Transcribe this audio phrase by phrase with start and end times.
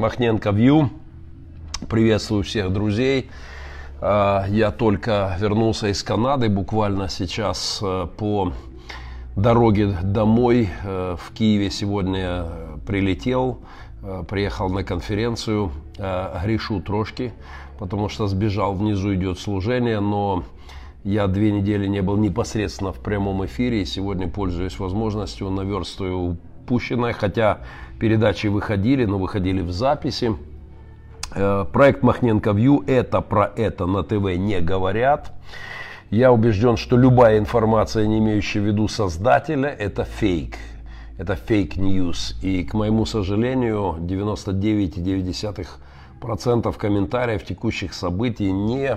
[0.00, 0.88] Махненко Вью.
[1.86, 3.28] Приветствую всех друзей.
[4.00, 8.54] А, я только вернулся из Канады, буквально сейчас э, по
[9.36, 12.46] дороге домой э, в Киеве сегодня
[12.86, 13.58] прилетел,
[14.02, 17.34] э, приехал на конференцию, грешу трошки,
[17.78, 20.44] потому что сбежал, внизу идет служение, но
[21.04, 26.38] я две недели не был непосредственно в прямом эфире, и сегодня, пользуясь возможностью, наверстываю
[26.70, 27.58] упущенное, хотя
[27.98, 30.36] передачи выходили, но выходили в записи.
[31.34, 35.32] Э, проект Махненко Вью это про это на ТВ не говорят.
[36.10, 40.56] Я убежден, что любая информация, не имеющая в виду создателя, это фейк.
[41.18, 42.36] Это фейк ньюс.
[42.42, 48.96] И, к моему сожалению, 99,9% комментариев текущих событий не,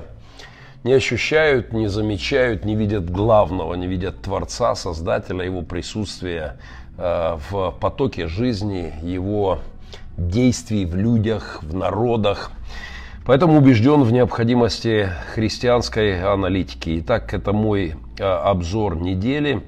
[0.83, 6.57] не ощущают, не замечают, не видят главного, не видят Творца, Создателя, Его присутствия
[6.97, 9.59] в потоке жизни, его
[10.17, 12.51] действий в людях, в народах.
[13.25, 16.99] Поэтому убежден в необходимости христианской аналитики.
[16.99, 19.63] Итак, это мой э, обзор недели.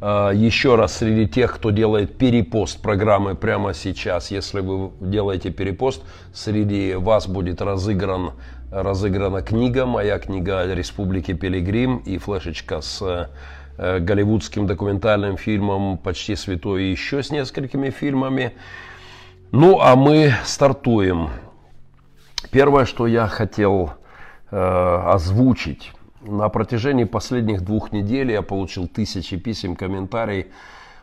[0.00, 6.02] Э, еще раз, среди тех, кто делает перепост программы прямо сейчас, если вы делаете перепост,
[6.32, 8.30] среди вас будет разыгран,
[8.70, 13.26] разыграна книга, моя книга «Республики Пилигрим» и флешечка с Э,
[13.78, 18.52] голливудским документальным фильмом «Почти святой» и еще с несколькими фильмами.
[19.52, 21.30] Ну, а мы стартуем.
[22.50, 23.92] Первое, что я хотел
[24.50, 25.92] э, озвучить.
[26.22, 30.46] На протяжении последних двух недель я получил тысячи писем, комментариев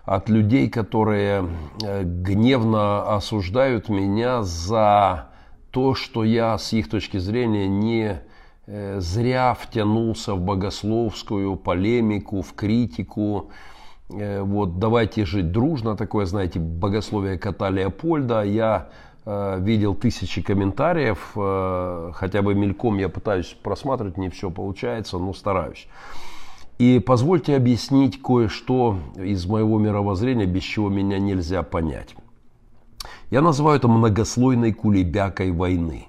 [0.03, 1.48] от людей, которые
[1.84, 5.30] э, гневно осуждают меня за
[5.72, 8.34] то, что я с их точки зрения не Э,
[8.68, 13.52] зря втянулся в богословскую полемику, в критику.
[14.10, 18.44] Э, вот давайте жить дружно, такое, знаете, богословие кота Леопольда.
[18.44, 18.90] Я
[19.26, 21.32] э, видел тысячи комментариев,
[22.16, 25.88] хотя бы мельком я пытаюсь просматривать, не все получается, но стараюсь.
[26.78, 32.16] И позвольте объяснить кое-что из моего мировоззрения, без чего меня нельзя понять.
[33.31, 36.08] Я называю это многослойной кулебякой войны.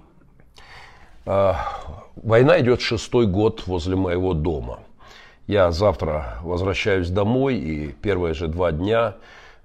[2.23, 4.79] Война идет шестой год возле моего дома.
[5.47, 9.17] Я завтра возвращаюсь домой, и первые же два дня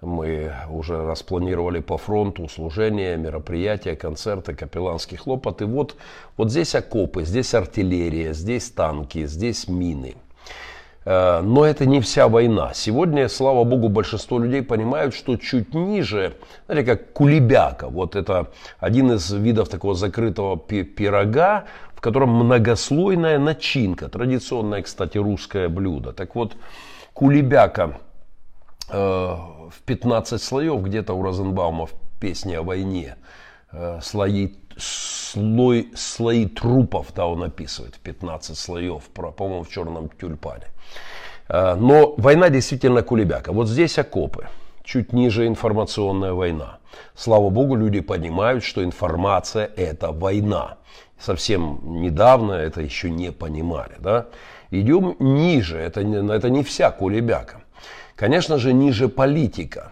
[0.02, 5.62] мы уже распланировали по фронту служения, мероприятия, концерты, капелланский хлопот.
[5.62, 5.96] И вот,
[6.36, 10.16] вот здесь окопы, здесь артиллерия, здесь танки, здесь мины.
[11.06, 12.74] Э, но это не вся война.
[12.74, 16.34] Сегодня, слава богу, большинство людей понимают, что чуть ниже,
[16.68, 18.48] знаете, как кулебяка, вот это
[18.80, 21.66] один из видов такого закрытого пирога,
[22.02, 24.10] в котором многослойная начинка.
[24.10, 26.14] Традиционное, кстати, русское блюдо.
[26.14, 26.56] Так вот,
[27.14, 28.00] кулебяка
[28.90, 33.18] э, в 15 слоев, где-то у Розенбаума в песне о войне,
[33.72, 34.48] э, слои,
[34.78, 40.66] слой, слои трупов, да, он описывает, в 15 слоев, по-моему, в черном тюльпане.
[41.50, 43.52] Э, но война действительно кулебяка.
[43.52, 44.48] Вот здесь окопы,
[44.84, 46.80] чуть ниже информационная война.
[47.14, 50.78] Слава богу, люди понимают, что информация– это война
[51.22, 53.96] совсем недавно это еще не понимали.
[54.00, 54.28] Да?
[54.72, 57.62] Идем ниже, это, это не вся кулебяка.
[58.16, 59.92] Конечно же, ниже политика.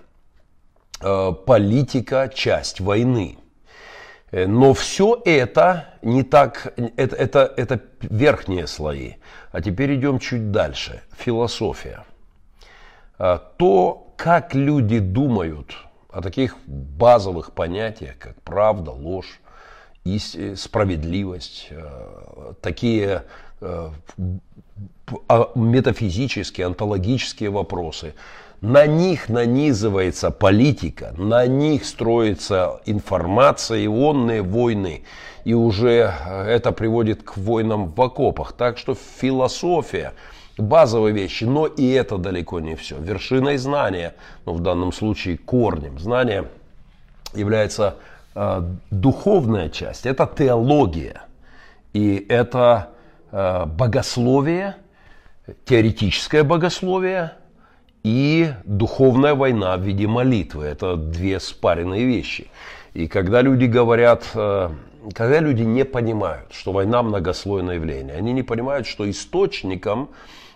[1.01, 3.37] Э, политика– часть войны.
[4.31, 9.13] Э, но все это не так, это, это, это верхние слои.
[9.51, 11.01] А теперь идем чуть дальше.
[11.17, 12.03] Философия.
[13.17, 15.75] Э, то, как люди думают
[16.11, 19.39] о таких базовых понятиях, как правда, ложь,
[20.05, 23.23] Э, справедливость, э, такие
[23.61, 23.89] э,
[25.27, 28.13] а, метафизические, онтологические вопросы.
[28.61, 35.03] На них нанизывается политика, на них строится информация, ионные войны.
[35.45, 36.13] И уже
[36.47, 38.51] это приводит к войнам в окопах.
[38.53, 40.13] Так что философия,
[40.57, 42.97] базовые вещи, но и это далеко не все.
[42.99, 44.15] Вершиной знания,
[44.45, 46.45] ну в данном случае корнем знания,
[47.33, 47.95] является
[48.91, 51.23] духовная часть– это теология.
[51.93, 52.89] И это
[53.31, 54.75] э, богословие,
[55.65, 57.33] теоретическое богословие
[58.03, 60.65] и духовная война в виде молитвы.
[60.65, 62.47] Это две спаренные вещи.
[62.93, 64.69] И когда люди говорят, э,
[65.15, 70.09] когда люди не понимают, что война многослойное явление, они не понимают, что источником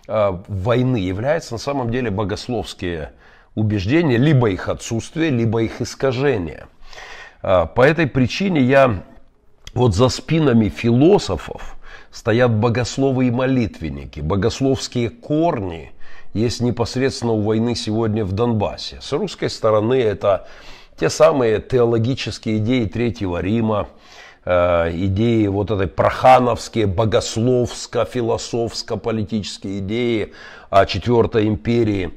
[0.06, 3.12] войны являются на самом деле богословские
[3.54, 6.66] убеждения, либо их отсутствие, либо их искажение–
[7.44, 9.02] по этой причине я
[9.74, 11.76] вот за спинами философов
[12.10, 14.20] стоят богословы и молитвенники.
[14.20, 15.92] Богословские корни
[16.32, 18.96] есть непосредственно у войны сегодня в Донбассе.
[19.02, 20.48] С русской стороны это
[20.98, 23.88] те самые теологические идеи Третьего Рима,
[24.44, 30.32] э, идеи вот этой прохановские, богословско-философско-политические идеи
[30.86, 32.14] Четвертой империи,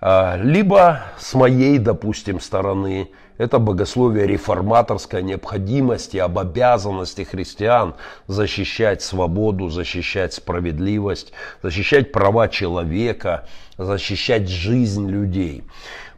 [0.00, 7.94] э, либо с моей, допустим, стороны– это богословие реформаторской необходимости, об обязанности христиан
[8.26, 11.32] защищать свободу, защищать справедливость,
[11.62, 13.46] защищать права человека,
[13.76, 15.64] защищать жизнь людей.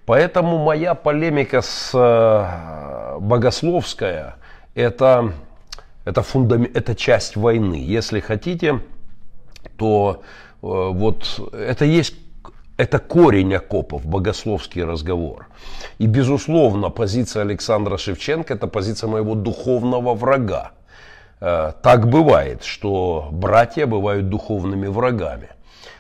[0.05, 4.37] Поэтому моя полемика с э, богословская
[4.75, 5.33] это,
[6.05, 7.83] это, фундам, это часть войны.
[7.83, 8.81] Если хотите,
[9.77, 12.15] то э, вот это есть
[12.77, 15.47] это корень окопов, богословский разговор.
[15.99, 20.73] И, безусловно, позиция Александра Шевченко– это позиция моего духовного врага.
[21.41, 25.49] Э, так бывает, что братья бывают духовными врагами.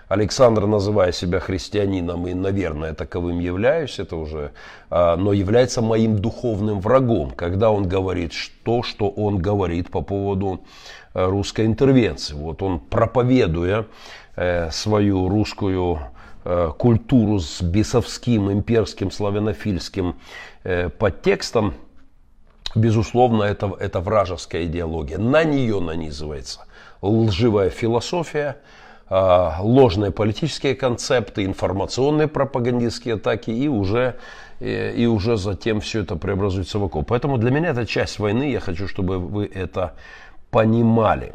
[0.08, 4.52] Александр, называя себя христианином, и, наверное, таковым являюсь, это уже,
[4.90, 8.32] э, но является моим духовным врагом, когда он говорит
[8.64, 10.60] то, что он говорит по поводу
[11.14, 12.34] э, русской интервенции.
[12.34, 13.86] Вот он, проповедуя
[14.70, 15.98] свою русскую
[16.78, 20.16] культуру с бесовским, имперским, славянофильским
[20.64, 21.74] э, подтекстом,
[22.74, 25.18] безусловно, это, это вражеская идеология.
[25.18, 26.66] На нее нанизывается
[27.02, 28.56] лживая философия,
[29.10, 34.16] э, ложные политические концепты, информационные пропагандистские атаки и уже,
[34.60, 37.06] и уже затем все это преобразуется в окоп.
[37.08, 39.94] Поэтому для меня это часть войны, я хочу, чтобы вы это
[40.50, 41.32] понимали.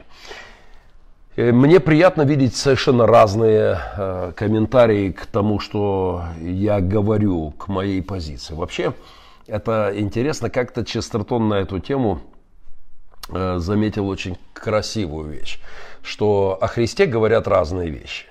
[1.35, 8.01] Э, мне приятно видеть совершенно разные э, комментарии к тому, что я говорю, к моей
[8.01, 8.53] позиции.
[8.53, 8.93] Вообще,
[9.47, 12.21] это интересно, как-то Честертон на эту тему
[13.29, 15.59] э, заметил очень красивую вещь,
[16.03, 18.25] что о Христе говорят разные вещи.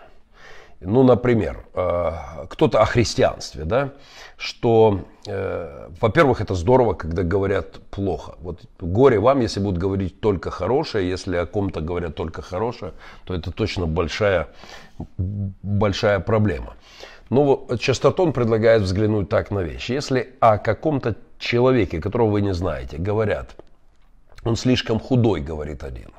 [0.82, 2.12] Ну, например, э,
[2.48, 3.90] кто-то о христианстве, да,
[4.38, 8.36] что, э, во-первых, это здорово, когда говорят плохо.
[8.40, 12.92] Вот горе вам, если будут говорить только хорошее, если о ком-то говорят только хорошее,
[13.24, 14.48] то это точно большая,
[15.18, 16.76] большая проблема.
[17.28, 19.92] Но Честертон предлагает взглянуть так на вещи.
[19.92, 23.54] Если о каком-то человеке, которого вы не знаете, говорят,
[24.44, 26.10] он слишком худой, говорит один,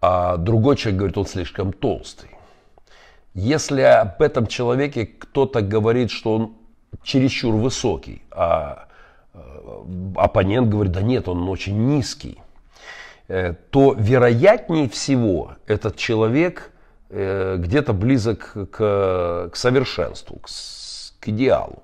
[0.00, 2.37] а другой человек говорит, он слишком толстый
[3.38, 6.56] если об этом человеке кто-то говорит, что он
[7.02, 8.88] чересчур высокий, а
[9.32, 9.38] э,
[10.16, 12.38] оппонент говорит, да нет, он очень низкий,
[13.28, 16.72] э, то вероятнее всего этот человек
[17.10, 20.48] э, где-то близок к, к совершенству, к,
[21.20, 21.82] к идеалу.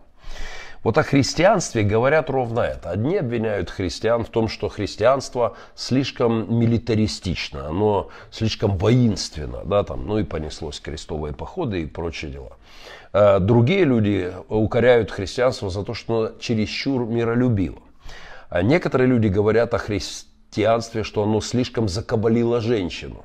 [0.84, 2.90] Вот о христианстве говорят ровно это.
[2.90, 10.18] Одни обвиняют христиан в том, что христианство слишком милитаристично, оно слишком воинственно, да, там, ну
[10.18, 12.52] и понеслось крестовые походы и прочие дела.
[13.14, 17.80] А другие люди укоряют христианство за то, что оно чересчур миролюбиво.
[18.50, 23.24] А некоторые люди говорят о христианстве, что оно слишком закабалило женщину.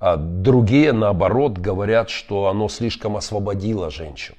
[0.00, 4.38] А другие, наоборот, говорят, что оно слишком освободило женщину.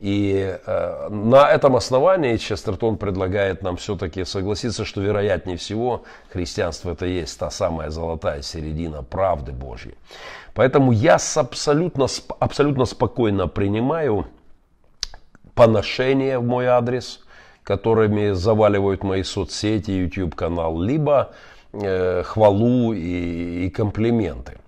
[0.00, 7.06] И э, на этом основании Честертон предлагает нам все-таки согласиться, что вероятнее всего христианство это
[7.06, 9.94] есть та самая золотая середина правды Божьей.
[10.54, 12.06] Поэтому я абсолютно,
[12.38, 14.26] абсолютно спокойно принимаю
[15.54, 17.20] поношения в мой адрес,
[17.64, 21.32] которыми заваливают мои соцсети, YouTube канал, либо
[21.72, 24.58] э, хвалу и, и комплименты.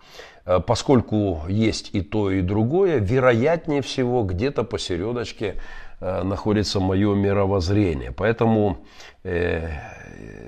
[0.51, 5.55] Э, поскольку есть и то, и другое, вероятнее всего где-то посередочке
[6.01, 8.11] э, находится мое мировоззрение.
[8.11, 8.79] Поэтому
[9.23, 9.71] э,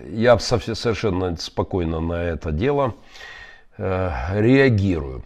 [0.08, 2.94] я совершенно спокойно на это дело
[3.78, 5.24] реагирую.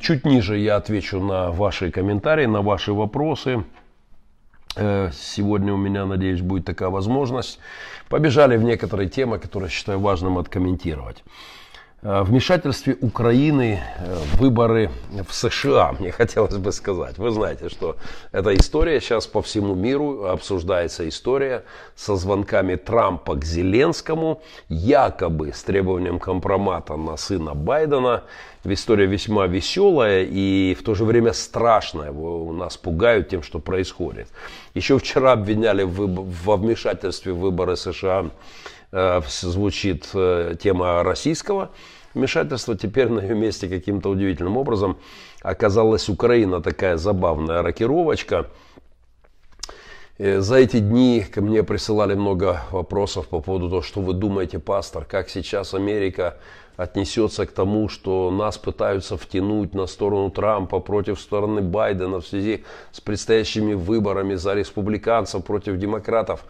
[0.00, 3.64] Чуть ниже я отвечу на ваши комментарии, на ваши вопросы.
[4.76, 7.58] Сегодня у меня, надеюсь, будет такая возможность.
[8.08, 11.24] Побежали в некоторые темы, которые считаю важным откомментировать.
[12.00, 14.88] Э, вмешательстве Украины э, в выборы
[15.28, 17.18] в США, мне хотелось бы сказать.
[17.18, 17.96] Вы знаете, что
[18.30, 21.64] эта история сейчас по всему миру обсуждается история
[21.96, 28.22] со звонками Трампа к Зеленскому, якобы с требованием компромата на сына Байдена.
[28.62, 32.12] История весьма веселая и в то же время страшная.
[32.12, 34.28] У нас пугают тем, что происходит.
[34.74, 38.30] Еще вчера обвиняли во вмешательстве в выборы США
[38.92, 41.70] звучит э, тема российского
[42.14, 42.76] вмешательства.
[42.76, 44.98] Теперь на ее месте каким-то удивительным образом
[45.42, 48.46] оказалась Украина, такая забавная рокировочка.
[50.18, 54.58] Э, за эти дни ко мне присылали много вопросов по поводу того, что вы думаете,
[54.58, 56.38] пастор, как сейчас Америка
[56.76, 62.64] отнесется к тому, что нас пытаются втянуть на сторону Трампа против стороны Байдена в связи
[62.92, 66.44] с предстоящими выборами за республиканцев против демократов.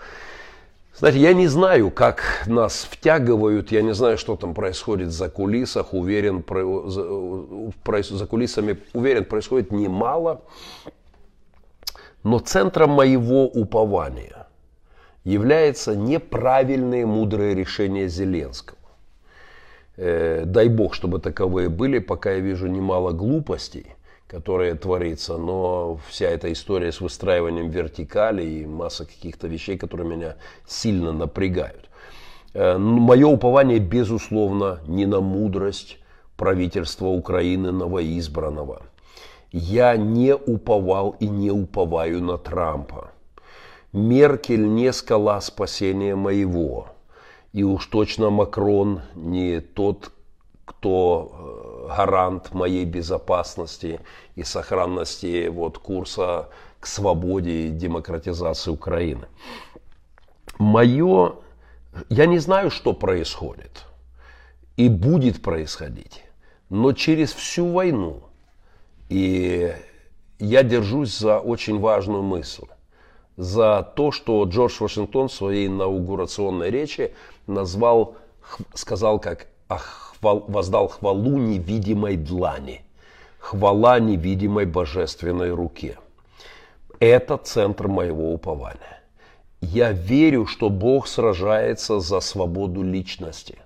[0.95, 5.95] Знаете, я не знаю, как нас втягивают, я не знаю, что там происходит за кулисах,
[5.95, 10.43] уверен, про, за, за кулисами, уверен, происходит немало.
[12.25, 14.49] Но центром моего упования
[15.23, 18.79] является неправильные мудрые решения Зеленского.
[19.97, 23.95] Э, дай бог, чтобы таковые были, пока я вижу немало глупостей
[24.29, 30.37] которое творится, но вся эта история с выстраиванием вертикали и масса каких-то вещей, которые меня
[30.67, 31.89] сильно напрягают.
[32.53, 35.99] Э, Мое упование, безусловно, не на мудрость
[36.37, 38.83] правительства Украины новоизбранного.
[39.51, 43.11] Я не уповал и не уповаю на Трампа.
[43.93, 46.89] Меркель не скала спасения моего.
[47.55, 50.13] И уж точно Макрон не тот,
[50.67, 51.58] кто э,
[51.89, 54.01] гарант моей безопасности
[54.37, 56.49] и сохранности вот, курса
[56.81, 59.27] к свободе и демократизации Украины.
[60.59, 61.37] Мое,
[62.11, 63.85] я не знаю, что происходит
[64.77, 66.25] и будет происходить,
[66.69, 68.23] но через всю войну,
[69.09, 69.73] и
[70.39, 72.67] я держусь за очень важную мысль,
[73.37, 77.15] за то, что Джордж Вашингтон в своей инаугурационной речи
[77.47, 78.17] назвал,
[78.75, 82.83] сказал как ах хвал, воздал хвалу невидимой длани,
[83.39, 85.99] хвала невидимой божественной руке.
[87.01, 89.03] Это центр моего упования.
[89.61, 93.59] Я верю, что Бог сражается за свободу личности.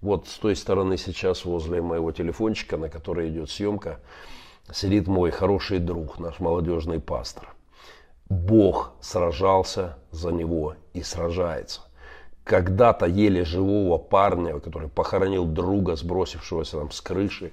[0.00, 4.00] Вот с той стороны сейчас возле моего телефончика, на которой идет съемка,
[4.72, 7.54] сидит мой хороший друг, наш молодежный пастор.
[8.28, 11.80] Бог сражался за него и сражается
[12.44, 17.52] когда-то еле живого парня, который похоронил друга, сбросившегося там с крыши.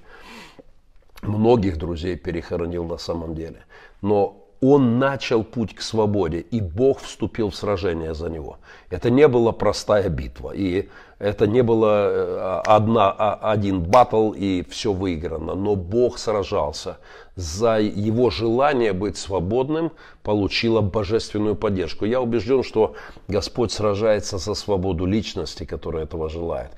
[1.22, 3.64] Многих друзей перехоронил на самом деле.
[4.02, 8.58] Но он начал путь к свободе, и Бог вступил в сражение за него.
[8.90, 10.88] Это не была простая битва, и
[11.18, 15.54] это не было э, одна, а, один батл, и все выиграно.
[15.54, 16.98] Но Бог сражался
[17.34, 19.90] за его желание быть свободным,
[20.22, 22.04] получило божественную поддержку.
[22.04, 22.94] Я убежден, что
[23.26, 26.70] Господь сражается за свободу личности, которая этого желает.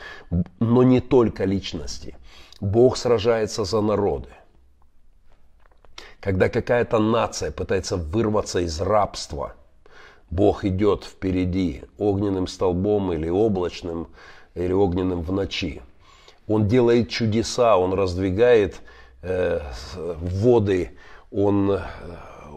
[0.58, 2.16] Но не только личности.
[2.60, 4.28] Бог сражается за народы.
[6.24, 9.52] Когда какая-то нация пытается вырваться из рабства,
[10.30, 14.08] Бог идет впереди огненным столбом или облачным,
[14.54, 15.82] или огненным в ночи.
[16.48, 18.80] Он делает чудеса, он раздвигает
[19.20, 19.60] э,
[19.94, 20.92] воды,
[21.30, 21.78] он,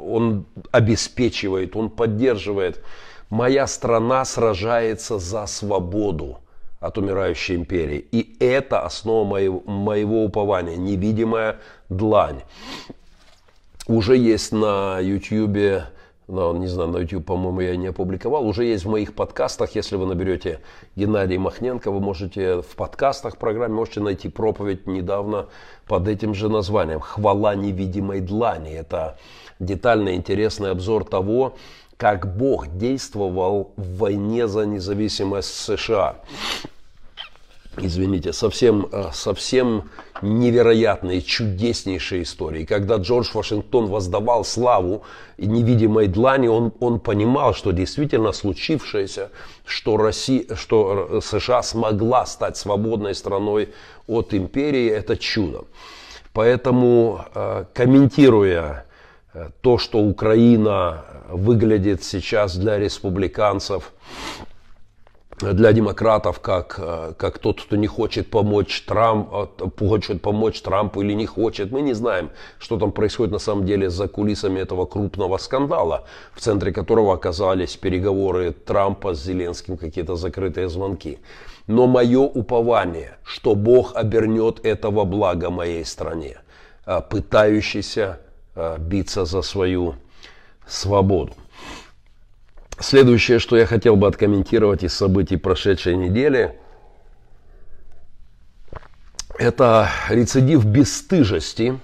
[0.02, 2.82] он обеспечивает, он поддерживает.
[3.30, 6.40] Моя страна сражается за свободу
[6.80, 8.00] от умирающей империи.
[8.14, 11.60] И это основа моего, моего упования, невидимая
[11.90, 12.44] длань
[13.88, 15.84] уже есть на YouTube,
[16.28, 19.96] ну, не знаю, на YouTube, по-моему, я не опубликовал, уже есть в моих подкастах, если
[19.96, 20.60] вы наберете
[20.96, 25.48] Геннадий Махненко, вы можете в подкастах программе можете найти проповедь недавно
[25.88, 28.74] под этим же названием «Хвала невидимой длани».
[28.74, 29.18] Это
[29.60, 31.56] детальный интересный обзор того,
[31.96, 36.18] как Бог действовал в войне за независимость США
[37.78, 39.90] извините, совсем, э, совсем
[40.22, 42.66] невероятные, чудеснейшие истории.
[42.66, 45.04] Когда Джордж Вашингтон воздавал славу
[45.38, 49.30] невидимой длани, он, он понимал, что действительно случившееся,
[49.66, 53.70] что, Россия, что США смогла стать свободной страной
[54.08, 55.66] от империи, это чудо.
[56.34, 58.86] Поэтому, э, комментируя
[59.34, 63.92] э, то, что Украина выглядит сейчас для республиканцев
[65.42, 71.14] для демократов как, э, как тот, кто не хочет помочь Трампу, хочет помочь Трампу или
[71.14, 71.72] не хочет.
[71.72, 72.30] Мы не знаем,
[72.60, 77.76] что там происходит на самом деле за кулисами этого крупного скандала, в центре которого оказались
[77.78, 81.20] переговоры Трампа с Зеленским, какие-то закрытые звонки.
[81.68, 86.38] Но мое упование, что Бог обернет этого блага моей стране,
[86.86, 88.20] э, пытающейся
[88.56, 89.96] э, биться за свою
[90.66, 91.34] свободу.
[92.80, 96.56] Следующее, что я хотел бы откомментировать из событий прошедшей недели,
[99.40, 101.80] это рецидив бесстыжести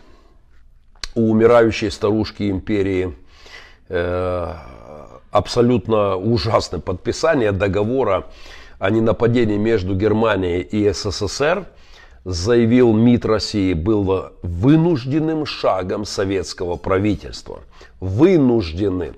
[1.15, 3.15] у умирающей старушки империи.
[3.89, 4.53] Э,
[5.31, 8.27] абсолютно ужасное подписание договора
[8.77, 11.65] о ненападении между Германией и СССР,
[12.23, 17.61] заявил МИД России, был вынужденным шагом советского правительства.
[17.99, 19.15] Вынужденным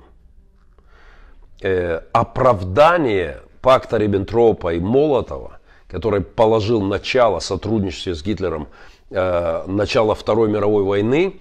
[1.66, 8.68] э, оправдание пакта Риббентропа и Молотова, который положил начало сотрудничеству с Гитлером,
[9.10, 11.40] э, начало Второй мировой войны,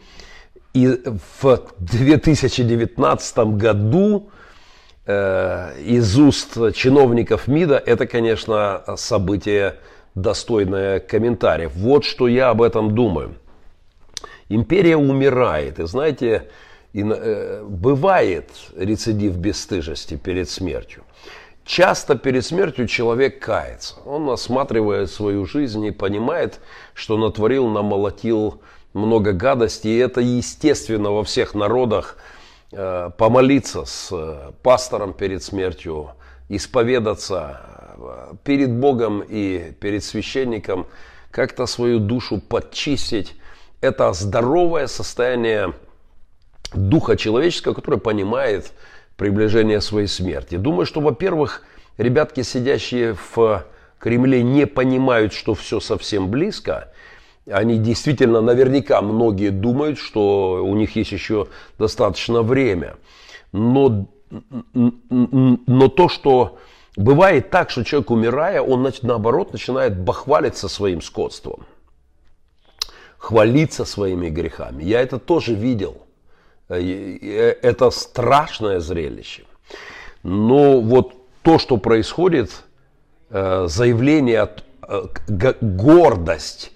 [0.73, 0.99] и
[1.41, 4.31] в 2019 году
[5.07, 9.77] э, из уст чиновников МИДа, это, конечно, событие
[10.15, 11.73] достойное комментариев.
[11.75, 13.35] Вот что я об этом думаю.
[14.49, 15.79] Империя умирает.
[15.81, 16.49] И знаете,
[16.95, 21.03] и, э, бывает рецидив бесстыжести перед смертью.
[21.65, 23.97] Часто перед смертью человек кается.
[24.07, 26.61] Он осматривает свою жизнь и понимает,
[26.95, 28.61] что натворил, намолотил
[28.93, 29.97] много гадостей.
[29.97, 32.17] И это естественно во всех народах
[32.71, 36.11] э, помолиться с э, пастором перед смертью,
[36.49, 37.61] исповедаться
[37.97, 40.87] э, перед Богом и перед священником,
[41.33, 43.35] как-то свою душу подчистить.
[43.81, 45.73] Это здоровое состояние
[46.77, 48.73] духа человеческого, которое понимает,
[49.17, 50.57] приближение своей смерти.
[50.57, 51.63] Думаю, что, во-первых,
[51.99, 53.65] ребятки, сидящие в
[53.99, 56.93] Кремле, не понимают, что все совсем близко.
[57.51, 62.97] Они действительно, наверняка, многие думают, что у них есть еще достаточно время.
[63.53, 64.09] Но,
[64.73, 66.59] но то, что
[66.97, 71.67] бывает так, что человек, умирая, он, наоборот, начинает бахвалиться своим скотством.
[73.19, 74.83] Хвалиться своими грехами.
[74.85, 76.04] Я это тоже видел.
[76.69, 79.45] Э, это страшное зрелище.
[80.23, 82.51] Но вот то, что происходит,
[83.31, 84.49] э, заявление,
[84.89, 85.03] э,
[85.61, 86.73] гордость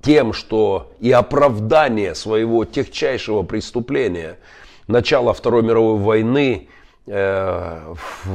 [0.00, 4.38] тем, что и оправдание своего техчайшего преступления
[4.86, 6.68] начала Второй мировой войны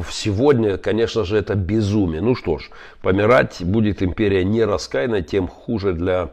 [0.10, 2.22] сегодня, конечно же, это безумие.
[2.22, 2.70] Ну что ж,
[3.01, 6.29] помирать будет империя не раскаянной, тем хуже для,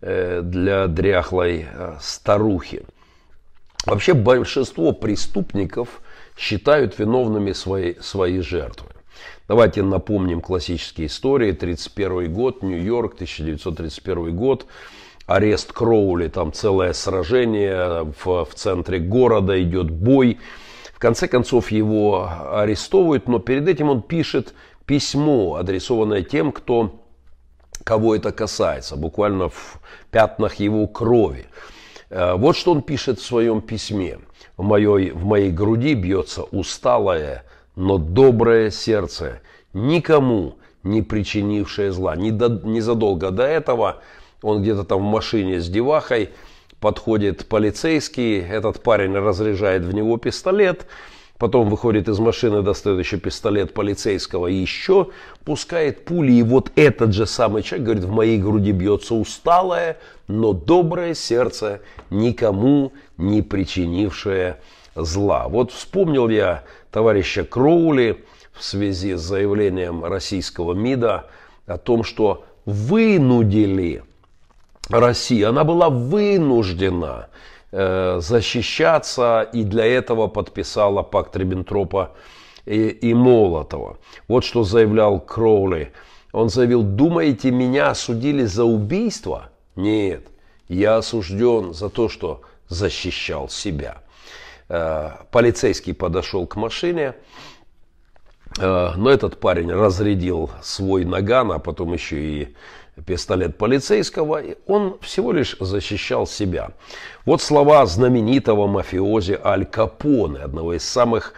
[0.00, 1.68] для дряхлой
[2.00, 2.82] старухи.
[3.86, 6.00] Вообще большинство преступников
[6.36, 8.88] считают виновными свои, свои жертвы.
[9.48, 11.52] Давайте напомним классические истории.
[11.52, 14.66] 1931 год, Нью-Йорк, 1931 год.
[15.26, 20.38] Арест Кроули, там целое сражение в, в центре города, идет бой.
[20.94, 24.54] В конце концов его арестовывают, но перед этим он пишет
[24.84, 27.04] письмо, адресованное тем, кто,
[27.84, 29.80] кого это касается, буквально в
[30.10, 31.46] пятнах его крови.
[32.10, 34.18] Э, вот что он пишет в своем письме.
[34.56, 37.44] В моей, в моей груди бьется усталое,
[37.76, 39.40] но доброе сердце,
[39.72, 42.16] никому не причинившее зла.
[42.16, 44.02] Незадолго до этого
[44.42, 46.30] он где-то там в машине с девахой,
[46.80, 50.86] подходит полицейский, этот парень разряжает в него пистолет,
[51.38, 55.08] Потом выходит из машины, достает еще пистолет полицейского и еще
[55.44, 56.32] пускает пули.
[56.32, 61.80] И вот этот же самый человек говорит, в моей груди бьется усталое, но доброе сердце,
[62.10, 64.58] никому не причинившее
[64.96, 65.46] зла.
[65.46, 71.26] Вот вспомнил я товарища Кроули в связи с заявлением российского МИДа
[71.66, 74.02] о том, что вынудили
[74.88, 77.28] Россию, она была вынуждена
[77.70, 82.14] защищаться, и для этого подписала пакт Риббентропа
[82.64, 83.98] и, и Молотова.
[84.26, 85.92] Вот что заявлял Кроули.
[86.32, 89.50] Он заявил, думаете, меня осудили за убийство?
[89.76, 90.28] Нет,
[90.68, 94.02] я осужден за то, что защищал себя.
[94.68, 97.14] Э, полицейский подошел к машине,
[98.58, 102.56] э, но этот парень разрядил свой наган, а потом еще и
[103.06, 106.70] пистолет полицейского, он всего лишь защищал себя.
[107.24, 111.34] Вот слова знаменитого мафиози Аль Капоне, одного из самых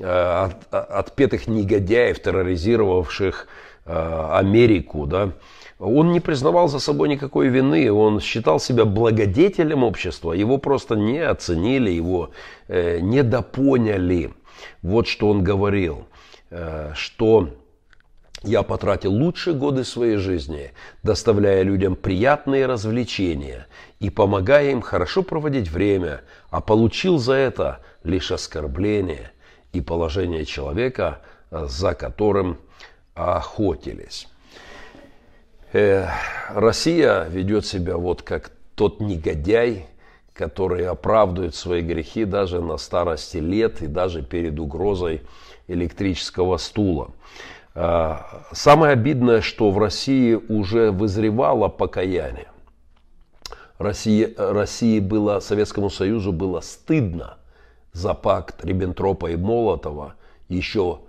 [0.00, 3.46] э, отпетых негодяев, терроризировавших
[3.84, 5.06] э, Америку.
[5.06, 5.32] Да?
[5.78, 11.18] Он не признавал за собой никакой вины, он считал себя благодетелем общества, его просто не
[11.18, 12.30] оценили, его
[12.68, 14.30] э, недопоняли.
[14.82, 16.06] Вот что он говорил,
[16.50, 17.48] э, что
[18.42, 23.66] я потратил лучшие годы своей жизни, доставляя людям приятные развлечения
[24.00, 29.32] и помогая им хорошо проводить время, а получил за это лишь оскорбление
[29.72, 32.58] и положение человека, за которым
[33.14, 34.28] охотились.
[35.72, 36.08] Э,
[36.50, 39.86] Россия ведет себя вот как тот негодяй,
[40.34, 45.22] который оправдывает свои грехи даже на старости лет и даже перед угрозой
[45.68, 47.10] электрического стула.
[47.74, 52.48] А, самое обидное, что в России уже вызревало покаяние.
[53.78, 57.38] России, России было, Советскому Союзу было стыдно
[57.92, 60.14] за пакт Риббентропа и Молотова
[60.48, 61.00] еще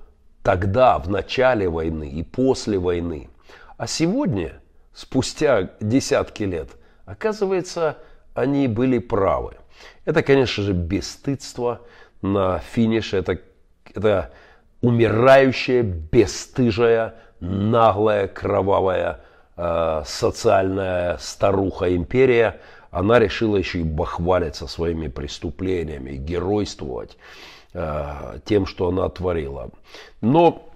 [0.41, 3.29] тогда, в начале войны и после войны.
[3.77, 4.61] А сегодня,
[4.93, 6.69] спустя десятки лет,
[7.05, 7.97] оказывается,
[8.33, 9.55] они были правы.
[10.05, 11.81] Это, конечно же, бесстыдство
[12.21, 13.17] на финише.
[13.17, 13.39] Это,
[13.93, 14.31] это
[14.83, 19.21] умирающая, бесстыжая, наглая, кровавая
[19.57, 22.59] э, социальная старуха-империя,
[22.91, 27.17] она решила еще и бахвалиться своими преступлениями, геройствовать.
[27.73, 29.71] э, тем, что она творила.
[30.21, 30.69] Но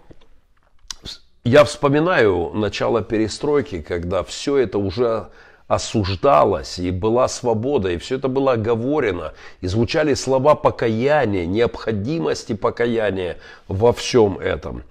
[1.43, 5.29] я вспоминаю начало перестройки, когда все это уже
[5.67, 13.37] осуждалось, и была свобода, и все это было оговорено, и звучали слова покаяния, необходимости покаяния
[13.67, 14.83] во всем этом.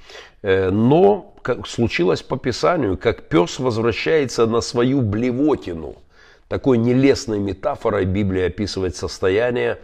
[0.43, 5.97] Э, но как случилось по Писанию, как пес возвращается на свою блевотину.
[6.49, 9.79] Такой нелестной метафорой Библия описывает состояние,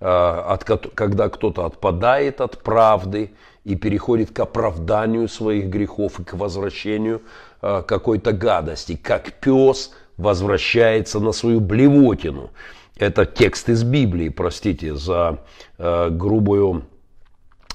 [0.00, 0.56] э,
[0.94, 3.32] когда кто-то отпадает от правды
[3.64, 7.22] и переходит к оправданию своих грехов и к возвращению
[7.60, 12.50] э, какой-то гадости, как пес возвращается на свою блевотину.
[12.98, 15.38] Это текст из Библии, простите за
[15.78, 16.84] э, грубую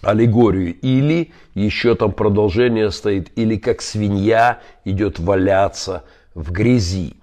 [0.01, 0.75] аллегорию.
[0.81, 6.03] Или еще там продолжение стоит, или как свинья идет валяться
[6.35, 7.15] в грязи.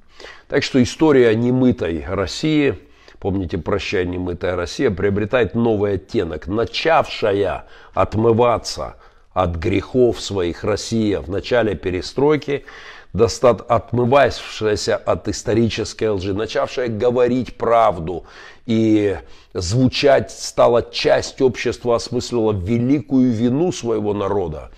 [0.49, 2.79] Так что история немытой России,
[3.19, 6.47] помните, прощай, немытая Россия, приобретает новый оттенок.
[6.47, 8.97] Начавшая отмываться
[9.35, 12.65] от грехов своих Россия в начале перестройки–
[13.13, 18.25] достат, отмывавшаяся от исторической лжи, начавшая говорить правду
[18.67, 19.19] и
[19.53, 24.71] звучать стала часть общества, осмыслила великую вину своего народа.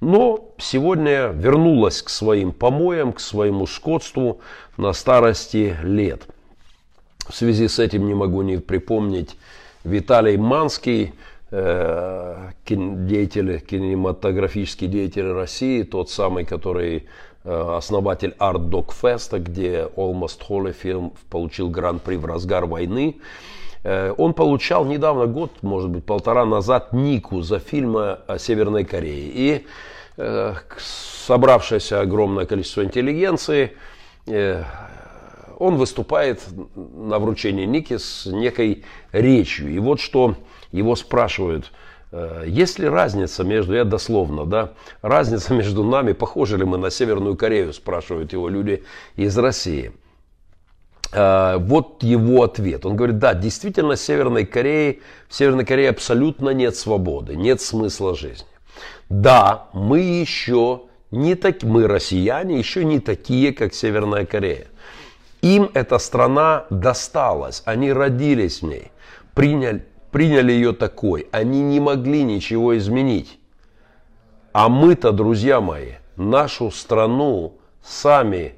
[0.00, 4.40] Но сегодня вернулась к своим помоям, к своему скотству
[4.76, 6.22] на старости лет.
[7.28, 9.36] В связи с этим не могу не припомнить
[9.82, 11.14] Виталий Манский,
[11.50, 17.06] э, деятель, кинематографический деятель России, тот самый, который
[17.44, 23.16] основатель Art Dog Fest, где Almost Holy фильм получил гран-при в разгар войны.
[23.82, 29.30] Э, он получал недавно, год, может быть, полтора назад, Нику за фильмы о Северной Корее.
[29.34, 29.66] И
[30.16, 33.72] э, собравшееся огромное количество интеллигенции,
[34.26, 36.42] он выступает
[36.74, 39.70] на вручении Ники с некой речью.
[39.70, 40.36] И вот что
[40.72, 41.83] его спрашивают– Э,
[42.46, 44.72] есть ли разница между, я дословно, да,
[45.02, 48.84] разница между нами, похожи ли мы на Северную Корею, спрашивают его люди
[49.16, 49.92] из России.
[51.14, 52.84] Э, вот его ответ.
[52.86, 58.46] Он говорит, да, действительно, Северной Корее, в Северной Корее абсолютно нет свободы, нет смысла жизни.
[59.08, 64.66] Да, мы еще не так, мы россияне еще не такие, как Северная Корея.
[65.42, 68.90] Им эта страна досталась, они родились в ней,
[69.34, 71.26] приняли, приняли ее такой.
[71.32, 73.40] Они не могли ничего изменить.
[74.52, 78.54] А мы-то, друзья мои, нашу страну сами,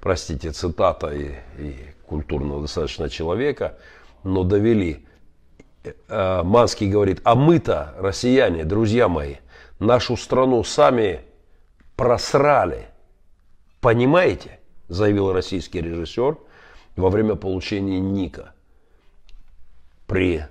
[0.00, 3.78] простите, цитата и, и культурного достаточно человека,
[4.22, 5.06] но довели.
[6.08, 9.36] Э, Манский говорит, а мы-то, россияне, друзья мои,
[9.78, 11.22] нашу страну сами
[11.96, 12.88] просрали.
[13.80, 14.58] Понимаете?
[14.88, 16.36] Заявил российский режиссер
[16.96, 18.52] во время получения Ника–
[20.08, 20.44] при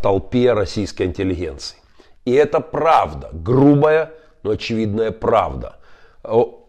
[0.00, 1.76] толпе российской интеллигенции.
[2.24, 5.76] И это правда, грубая, но очевидная правда.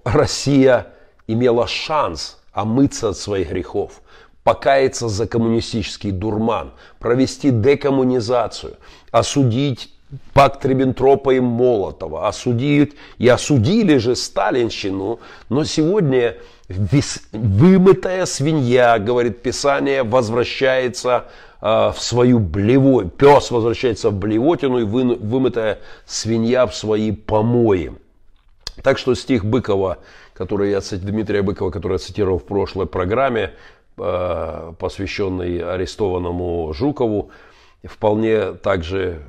[0.04, 0.88] Россия
[1.28, 4.02] имела шанс омыться от своих грехов,
[4.44, 8.78] покаяться за коммунистический дурман, провести декоммунизацию,
[9.12, 9.94] осудить
[10.34, 16.38] пакт Риббентропа и Молотова, осудить и осудили же сталинщину, но сегодня
[17.32, 21.26] вымытая свинья, говорит Писание, возвращается
[21.62, 27.94] в свою блево, пес возвращается в блевотину и вы, вымытая свинья в свои помои.
[28.82, 30.00] Так что стих Быкова,
[30.34, 33.54] который я, Дмитрия Быкова, который я цитировал в прошлой программе,
[33.98, 37.30] а, посвященный арестованному Жукову,
[37.84, 39.22] вполне также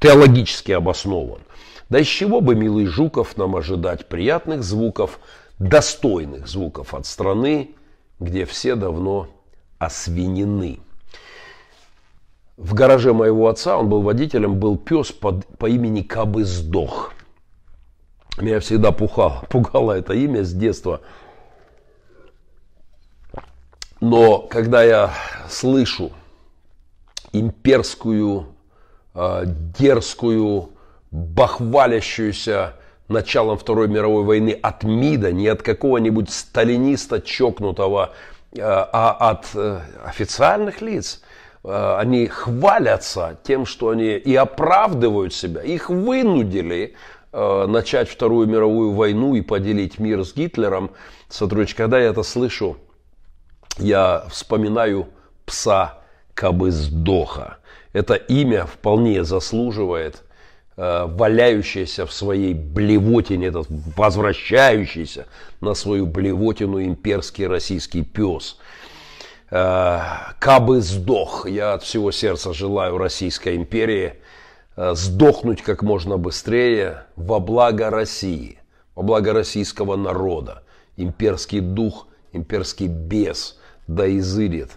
[0.00, 1.40] теологически обоснован.
[1.88, 5.20] Да из чего бы, милый Жуков, нам ожидать приятных звуков,
[5.58, 7.70] достойных звуков от страны,
[8.18, 9.28] где все давно
[9.78, 10.80] освинены.
[12.56, 17.12] В гараже моего отца, он был водителем, был пес под, по имени Кабы Сдох.
[18.38, 21.00] Меня всегда пугало, пугало это имя с детства.
[24.00, 25.12] Но когда я
[25.48, 26.12] слышу
[27.32, 28.54] имперскую,
[29.14, 30.70] э, дерзкую,
[31.10, 32.74] бахвалящуюся
[33.08, 38.12] началом Второй мировой войны от МИДа, не от какого-нибудь сталиниста чокнутого,
[38.52, 41.20] э, а от э, официальных лиц–
[41.98, 45.62] они хвалятся тем, что они и оправдывают себя.
[45.62, 46.94] Их вынудили
[47.32, 50.90] э, начать Вторую мировую войну и поделить мир с Гитлером.
[51.28, 52.76] Сотрудничек, когда я это слышу,
[53.78, 55.08] я вспоминаю
[55.46, 56.00] пса
[56.34, 57.56] Кабыздоха.
[57.94, 60.22] Это имя вполне заслуживает
[60.76, 65.26] э, валяющийся в своей блевотине, этот возвращающийся
[65.62, 68.63] на свою блевотину имперский российский пес– Э,
[69.54, 71.46] кабы сдох.
[71.48, 74.14] Я от всего сердца желаю Российской империи
[74.76, 78.58] э, сдохнуть как можно быстрее во благо России,
[78.96, 80.64] во благо российского народа.
[80.96, 84.72] Имперский дух, имперский бес да изырит,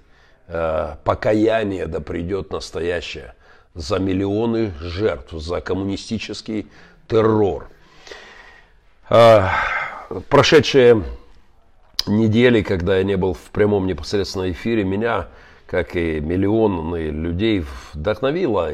[0.47, 3.33] э, покаяние да придет настоящее
[3.73, 6.67] за миллионы жертв, за коммунистический
[7.07, 7.67] террор.
[9.09, 9.47] Э,
[10.29, 11.03] прошедшие
[12.07, 15.27] недели, когда я не был в прямом непосредственном эфире, меня,
[15.65, 18.71] как и миллионы людей, вдохновила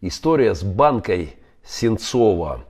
[0.00, 2.64] история с банкой Сенцова.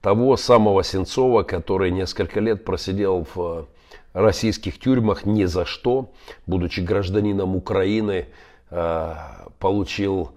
[0.00, 3.66] Того самого Сенцова, который несколько лет просидел в
[4.12, 6.12] российских тюрьмах ни за что,
[6.46, 8.26] будучи гражданином Украины,
[8.70, 9.14] э,
[9.58, 10.32] получил,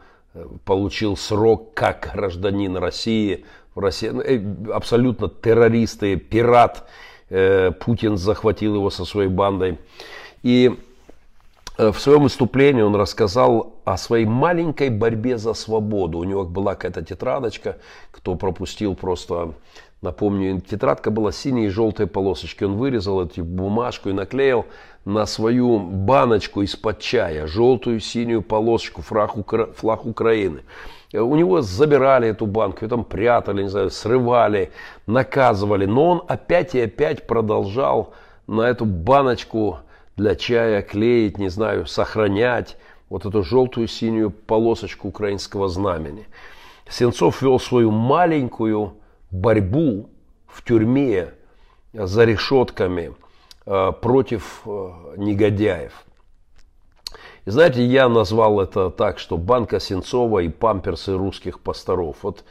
[0.65, 3.45] получил срок как гражданин России.
[3.75, 7.10] В России э, абсолютно террористы, пират, Э,
[7.79, 9.77] Путин захватил его со своей бандой.
[10.43, 10.77] И
[11.77, 16.19] э, в своем выступлении он рассказал о своей маленькой борьбе за свободу.
[16.19, 17.77] У него была какая-то тетрадочка,
[18.11, 19.53] кто пропустил просто,
[20.01, 22.63] напомню, тетрадка была синей и желтой полосочки.
[22.63, 24.65] Он вырезал эту бумажку и наклеил
[25.05, 29.67] на свою баночку из-под чая желтую синюю полосочку, флаг, Укра...
[29.67, 30.61] флаг Украины.
[31.13, 34.71] У него забирали эту банку, ее там прятали, не знаю, срывали,
[35.07, 35.85] наказывали.
[35.85, 38.13] Но он опять и опять продолжал
[38.47, 39.79] на эту баночку
[40.15, 42.77] для чая клеить, не знаю, сохранять
[43.09, 46.27] вот эту желтую синюю полосочку украинского знамени.
[46.89, 48.93] Сенцов вел свою маленькую
[49.31, 50.09] борьбу
[50.47, 51.33] в тюрьме
[51.93, 53.13] за решетками
[53.65, 56.05] э, против э, негодяев.
[57.45, 62.17] И знаете, я назвал это так, что банка Сенцова и памперсы русских пасторов.
[62.21, 62.43] Вот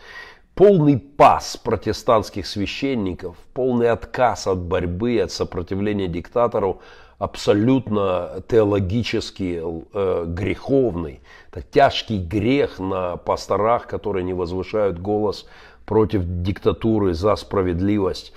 [0.54, 6.80] полный пас протестантских священников, полный отказ от борьбы, от сопротивления диктатору,
[7.18, 11.20] абсолютно теологически э, греховный.
[11.52, 15.46] Это тяжкий грех на пасторах, которые не возвышают голос
[15.86, 18.32] против диктатуры за справедливость.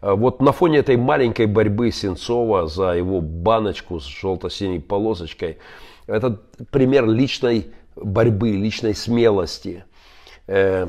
[0.00, 5.58] Э, вот на фоне этой маленькой борьбы Сенцова за его баночку с желто-синей полосочкой–
[6.10, 6.38] это
[6.70, 9.84] пример личной борьбы, личной смелости.
[10.46, 10.88] Э,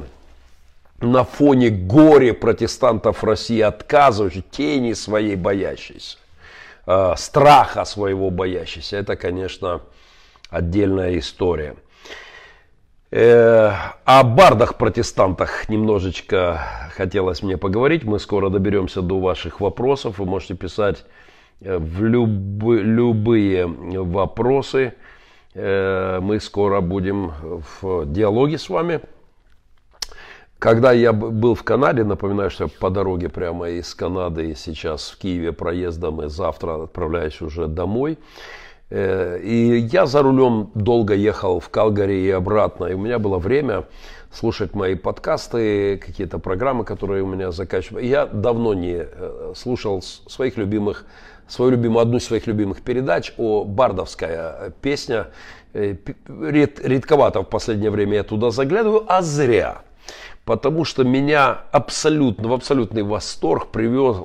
[0.99, 6.17] на фоне горя протестантов России, отказывающих, тени своей боящейся,
[6.85, 8.97] э, страха своего боящейся.
[8.97, 9.81] Это, конечно,
[10.49, 11.75] отдельная история.
[13.11, 13.71] Э,
[14.05, 16.61] о бардах-протестантах немножечко
[16.95, 18.03] хотелось мне поговорить.
[18.03, 20.17] Мы скоро доберемся до ваших вопросов.
[20.17, 21.03] Вы можете писать
[21.59, 22.29] в люб,
[22.63, 24.93] любые вопросы.
[25.53, 27.33] Э, мы скоро будем
[27.81, 29.01] в диалоге с вами.
[30.59, 35.17] Когда я был в Канаде, напоминаю, что я по дороге прямо из Канады сейчас в
[35.17, 38.19] Киеве проездом и завтра отправляюсь уже домой.
[38.89, 42.85] Э, и я за рулем долго ехал в Калгари и обратно.
[42.85, 43.85] И у меня было время
[44.31, 48.07] слушать мои подкасты, какие-то программы, которые у меня заканчиваются.
[48.07, 51.05] Я давно не э, слушал своих любимых
[51.51, 55.27] свою любимую, одну из своих любимых передач, о бардовская песня.
[55.73, 55.95] Э,
[56.27, 59.81] ред, редковато в последнее время я туда заглядываю, а зря.
[60.45, 64.17] Потому что меня абсолютно, в абсолютный восторг привез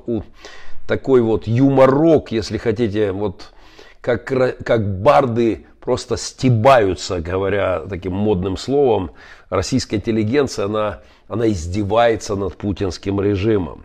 [0.87, 3.53] такой вот юморок, если хотите, вот
[4.01, 9.11] как, как барды просто стебаются, говоря таким модным словом.
[9.51, 13.85] Российская интеллигенция, она, она издевается над путинским режимом.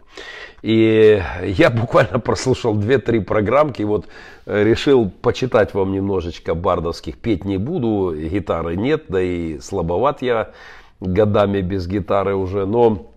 [0.61, 4.05] И я буквально прослушал 2-3 программки, вот
[4.45, 7.17] э, решил почитать вам немножечко бардовских.
[7.17, 10.51] Петь не буду, гитары нет, да и слабоват я
[10.99, 12.67] годами без гитары уже.
[12.67, 13.11] Но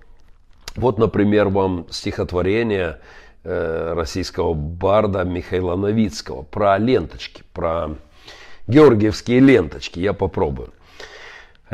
[0.74, 2.98] вот, например, вам стихотворение
[3.44, 7.90] э, российского барда Михаила Новицкого про ленточки, про
[8.66, 10.00] георгиевские ленточки.
[10.00, 10.72] Я попробую.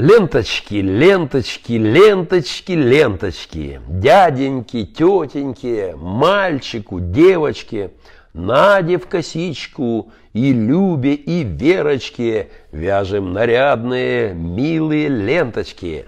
[0.01, 7.91] Ленточки, ленточки, ленточки, ленточки, дяденьки, тетеньки, мальчику, девочке,
[8.33, 16.07] Наде в косичку и Любе и Верочке вяжем нарядные, милые ленточки.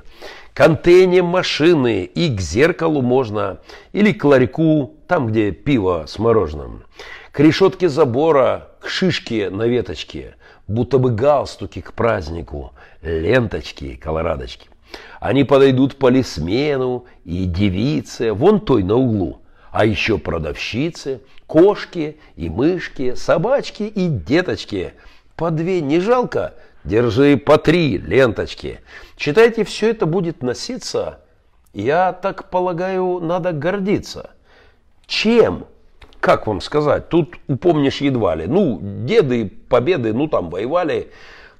[0.55, 3.59] К антенне машины и к зеркалу можно,
[3.93, 6.85] или к ларьку, там, где пиво с мороженым.
[7.31, 14.69] К решетке забора, к шишке на веточке, будто бы галстуки к празднику, ленточки, колорадочки.
[15.21, 23.15] Они подойдут полисмену и девице, вон той на углу, а еще продавщице, кошки и мышки,
[23.15, 24.95] собачки и деточки.
[25.37, 26.55] По две не жалко?
[26.85, 28.81] Держи по три ленточки.
[29.17, 31.21] Читайте, все это будет носиться.
[31.73, 34.31] Я так полагаю, надо гордиться.
[35.07, 35.67] Чем?
[36.21, 37.09] Как вам сказать?
[37.09, 38.47] Тут упомнишь едва ли.
[38.47, 41.11] Ну, деды победы, ну там воевали.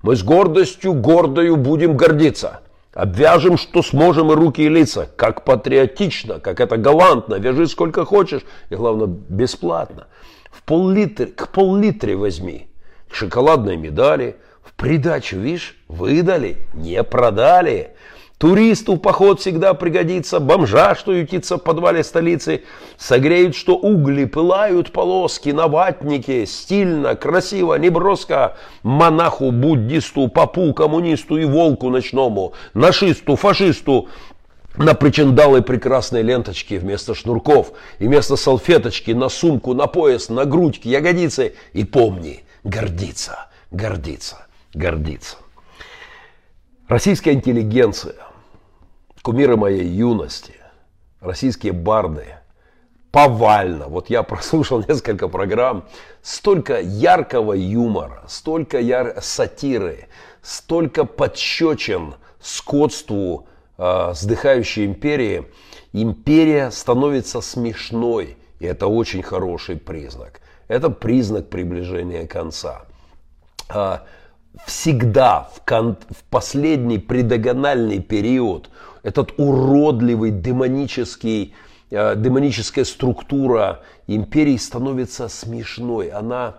[0.03, 2.61] Мы с гордостью гордою будем гордиться.
[2.93, 5.09] Обвяжем, что сможем и руки и лица.
[5.17, 7.37] Как патриотично, как это галантно.
[7.37, 8.43] Вяжи сколько хочешь.
[8.69, 10.09] И главное, бесплатно.
[10.51, 12.69] В пол-литре, к пол-литре возьми.
[13.09, 14.37] К шоколадной медали.
[14.63, 17.91] В придачу, видишь, выдали, не продали.
[18.43, 22.65] Туристу поход всегда пригодится, бомжа, что ютится в подвале столицы,
[22.99, 31.45] согреют, что угли пылают полоски на ватнике, стильно, красиво, неброско, монаху, буддисту, попу, коммунисту и
[31.45, 34.09] волку ночному, нашисту, фашисту,
[34.77, 40.81] на причиндалы прекрасные ленточки вместо шнурков и вместо салфеточки на сумку, на пояс, на грудь,
[40.81, 41.55] к ягодице.
[41.75, 45.37] И помни, гордиться, гордиться, гордиться.
[46.89, 48.17] Российская интеллигенция–
[49.23, 50.55] кумиры моей юности,
[51.21, 52.27] российские барды,
[53.11, 55.85] повально, вот я прослушал несколько программ,
[56.23, 59.17] столько яркого юмора, столько яр...
[59.21, 60.09] сатиры,
[60.43, 63.47] столько подщечин скотству
[63.79, 65.47] э, сдыхающей империи,
[65.93, 70.41] империя становится смешной, и это очень хороший признак.
[70.67, 72.83] Это признак приближения конца.
[73.69, 74.05] А,
[74.67, 75.97] всегда в, кон...
[76.11, 78.71] в последний предогональный период
[79.03, 81.55] этот уродливый демонический,
[81.91, 86.09] э, демоническая структура империи становится смешной.
[86.09, 86.57] Она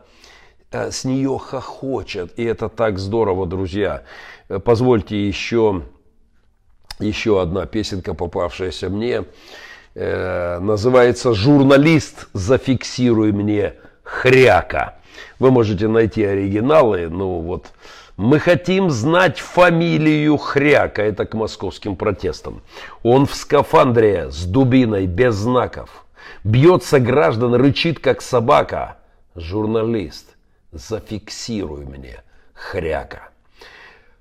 [0.72, 2.38] э, с нее хохочет.
[2.38, 4.04] И это так здорово, друзья.
[4.50, 5.84] Э, позвольте еще,
[7.00, 9.26] еще одна песенка, попавшаяся мне.
[9.96, 14.96] Называется «Журналист, зафиксируй мне хряка».
[15.38, 17.68] Вы можете найти оригиналы, ну вот
[18.18, 22.62] мы хотим знать фамилию Хряка, это к московским протестам.
[23.02, 26.06] Он в скафандре с дубиной без знаков.
[26.44, 28.98] Бьется граждан, рычит как собака.
[29.36, 30.36] Журналист,
[30.72, 32.22] зафиксируй мне
[32.54, 33.30] Хряка.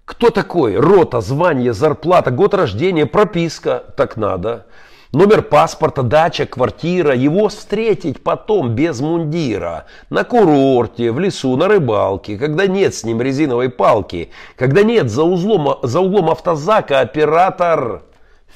[0.06, 0.76] Кто такой?
[0.76, 3.84] Рота, звание, зарплата, год рождения, прописка.
[3.96, 4.66] Так надо.
[5.12, 7.14] Номер паспорта, дача, квартира.
[7.14, 9.84] Его встретить потом без мундира.
[10.08, 12.38] На курорте, в лесу, на рыбалке.
[12.38, 14.30] Когда нет с ним резиновой палки.
[14.56, 18.02] Когда нет за, узлом, за углом автозака оператор.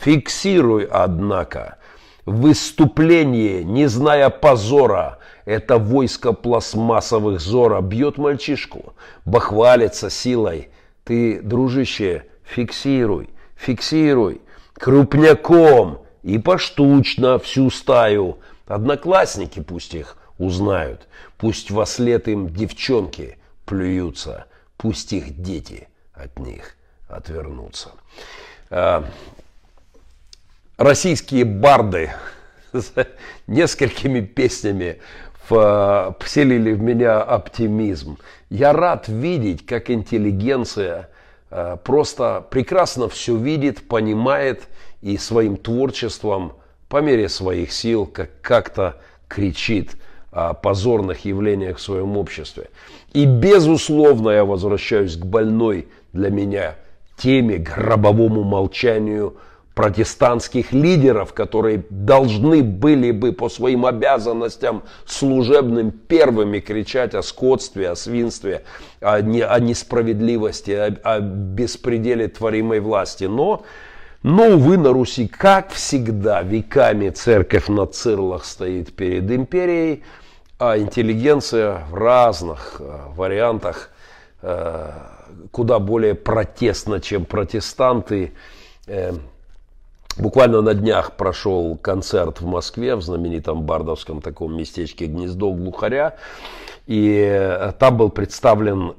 [0.00, 1.76] Фиксируй, однако.
[2.24, 5.18] Выступление, не зная позора.
[5.44, 8.94] Это войско пластмассовых зора бьет мальчишку.
[9.26, 10.70] Бахвалится силой.
[11.04, 14.40] Ты, дружище, фиксируй, фиксируй.
[14.72, 18.38] Крупняком и поштучно всю стаю.
[18.66, 21.06] Одноклассники пусть их узнают,
[21.38, 26.76] пусть во след им девчонки плюются, пусть их дети от них
[27.08, 27.92] отвернутся.
[28.70, 29.04] А,
[30.76, 32.10] российские барды
[32.72, 32.92] с
[33.46, 34.98] несколькими песнями
[35.48, 38.18] вселили в меня оптимизм.
[38.50, 41.08] Я рад видеть, как интеллигенция
[41.50, 44.66] а, просто прекрасно все видит, понимает
[45.06, 46.54] и своим творчеством
[46.88, 48.96] по мере своих сил как- как-то
[49.28, 49.92] кричит
[50.32, 52.70] о позорных явлениях в своем обществе.
[53.12, 56.74] И безусловно я возвращаюсь к больной для меня
[57.16, 59.36] теме, гробовому молчанию
[59.76, 67.94] протестантских лидеров, которые должны были бы по своим обязанностям служебным первыми кричать о скотстве, о
[67.94, 68.64] свинстве,
[69.00, 73.24] о, не, о несправедливости, о, о беспределе творимой власти.
[73.24, 73.64] Но
[74.26, 80.02] но, увы, на Руси, как всегда, веками церковь на цирлах стоит перед империей,
[80.58, 83.90] а интеллигенция в разных э, вариантах
[84.42, 84.90] э,
[85.52, 88.32] куда более протестна, чем протестанты.
[88.88, 89.12] Э,
[90.16, 96.16] буквально на днях прошел концерт в Москве, в знаменитом бардовском таком местечке «Гнездо глухаря».
[96.88, 98.94] И там был представлен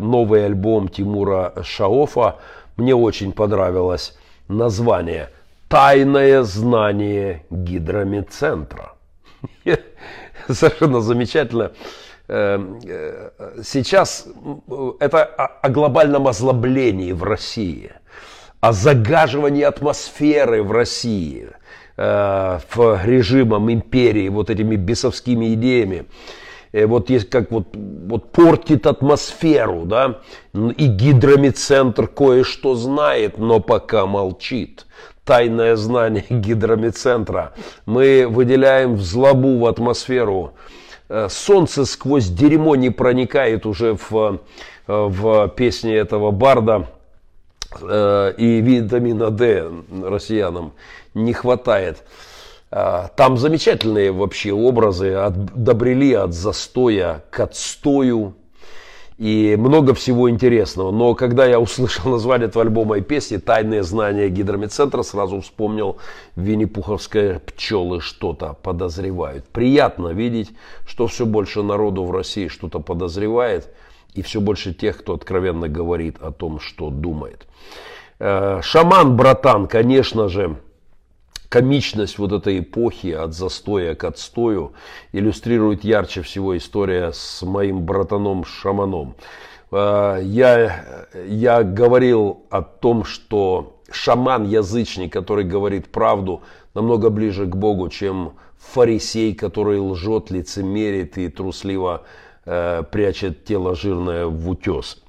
[0.00, 2.36] новый альбом Тимура Шаофа.
[2.76, 4.14] Мне очень понравилось
[4.48, 5.30] название
[5.68, 8.92] «Тайное знание гидромедцентра».
[10.48, 11.72] Совершенно замечательно.
[12.26, 14.26] Э, э, сейчас
[14.98, 17.92] это о глобальном озлоблении в России,
[18.60, 21.48] о загаживании атмосферы в России,
[21.96, 26.06] э, в режимом империи, вот этими бесовскими идеями.
[26.74, 30.18] Э, вот есть как вот, вот портит атмосферу, да,
[30.52, 34.86] и гидромедцентр кое-что знает, но пока молчит.
[35.24, 37.52] Тайное знание гидромедцентра.
[37.86, 40.54] Мы выделяем в злобу в атмосферу.
[41.08, 44.40] Э, солнце сквозь дерьмо не проникает уже в,
[44.88, 46.88] э, в песне этого барда.
[47.80, 49.68] И витамина D
[50.04, 50.74] россиянам
[51.12, 52.04] не хватает.
[52.76, 58.34] А, там замечательные вообще образы от, добрели от застоя к отстою.
[59.16, 60.90] и много всего интересного.
[60.90, 65.98] Но когда я услышал название этого альбома и песни «Тайные знания гидромедцентра», сразу вспомнил
[66.34, 69.44] Винни-Пуховское «Пчелы что-то подозревают».
[69.44, 70.50] Приятно видеть,
[70.84, 73.72] что все больше народу в России что-то подозревает,
[74.14, 77.46] и все больше тех, кто откровенно говорит о том, что думает.
[78.18, 80.56] Э, Шаман, братан, конечно же,
[81.54, 84.72] комичность вот этой эпохи от застоя к отстою
[85.12, 89.14] иллюстрирует ярче всего история с моим братаном-шаманом.
[89.70, 96.42] А, я, я говорил о том, что шаман-язычник, который говорит правду,
[96.74, 102.02] намного ближе к Богу, чем фарисей, который лжет, лицемерит и трусливо
[102.46, 105.00] э, прячет тело жирное в утес.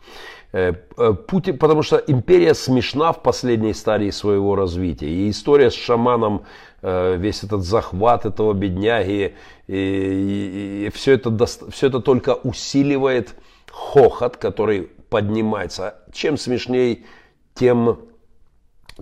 [0.55, 5.09] Э, э, Путин, потому что империя смешна в последней стадии своего развития.
[5.09, 6.45] И история с шаманом,
[6.81, 9.35] э, весь этот захват этого бедняги,
[9.67, 13.35] и, и, и все, это, все это только усиливает
[13.69, 15.95] хохот, который поднимается.
[16.13, 17.05] Чем смешней,
[17.53, 17.99] тем,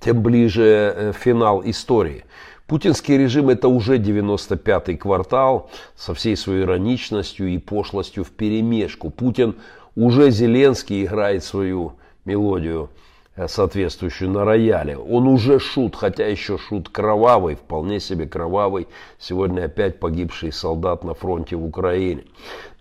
[0.01, 2.25] тем ближе финал истории.
[2.65, 9.11] Путинский режим это уже 95-й квартал со всей своей ироничностью и пошлостью в перемешку.
[9.11, 9.57] Путин
[9.95, 11.93] уже Зеленский играет свою
[12.25, 12.89] мелодию
[13.35, 14.97] э, соответствующую на рояле.
[14.97, 18.87] Он уже шут, хотя еще шут кровавый, вполне себе кровавый.
[19.19, 22.23] Сегодня опять погибший солдат на фронте в Украине.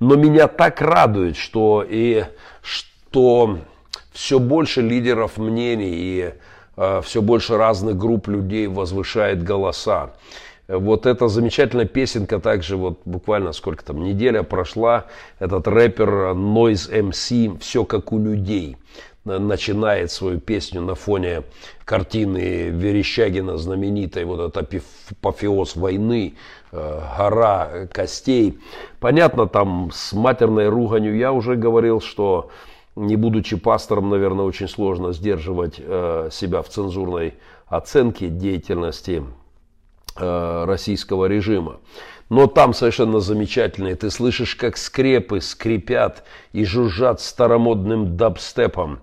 [0.01, 2.25] Но меня так радует, что и
[2.63, 3.59] что
[4.13, 6.35] все больше лидеров мнений и
[6.77, 10.15] э, все больше разных групп людей возвышает голоса.
[10.79, 15.05] Вот эта замечательная песенка также вот буквально сколько там, неделя прошла,
[15.39, 18.79] этот рэпер Noise MC «Все как у людей»
[19.25, 21.43] начинает свою песню на фоне
[21.85, 26.35] картины Верещагина знаменитой, вот этот апофеоз войны,
[26.73, 28.59] э, гора костей.
[28.99, 32.51] Понятно, там с матерной руганью я уже говорил, что
[32.97, 37.35] не будучи пастором, наверное, очень сложно сдерживать э, себя в цензурной
[37.67, 39.23] оценке деятельности
[40.17, 41.81] российского режима.
[42.33, 43.95] Но там совершенно замечательные.
[43.95, 49.01] Ты слышишь, как скрепы скрипят и жужжат старомодным дабстепом.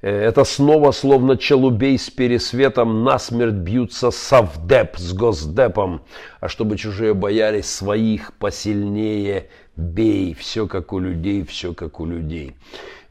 [0.00, 6.00] Э, это снова словно челубей с пересветом насмерть бьются совдеп с госдепом.
[6.40, 10.32] А чтобы чужие боялись своих посильнее, бей.
[10.32, 12.56] Все как у людей, все как у людей.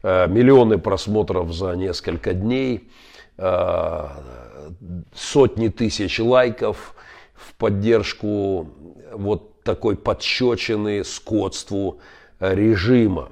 [0.02, 2.90] Э, миллионы просмотров за несколько дней,
[5.14, 6.96] сотни тысяч лайков–
[7.58, 8.68] поддержку
[9.12, 11.98] вот такой подщечины скотству
[12.40, 13.30] режима.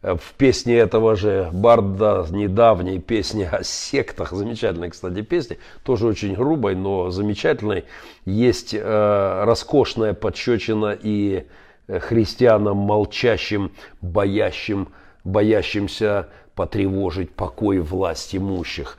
[0.00, 6.76] В песне этого же Барда, недавней песни о сектах, замечательной, кстати, песни, тоже очень грубой,
[6.76, 7.84] но замечательной,
[8.24, 11.46] есть э, роскошная подщечина и
[11.88, 14.88] христианам молчащим, боящим,
[15.24, 18.98] боящимся потревожить покой власть имущих.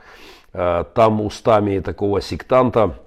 [0.52, 2.98] Э, там устами такого сектанта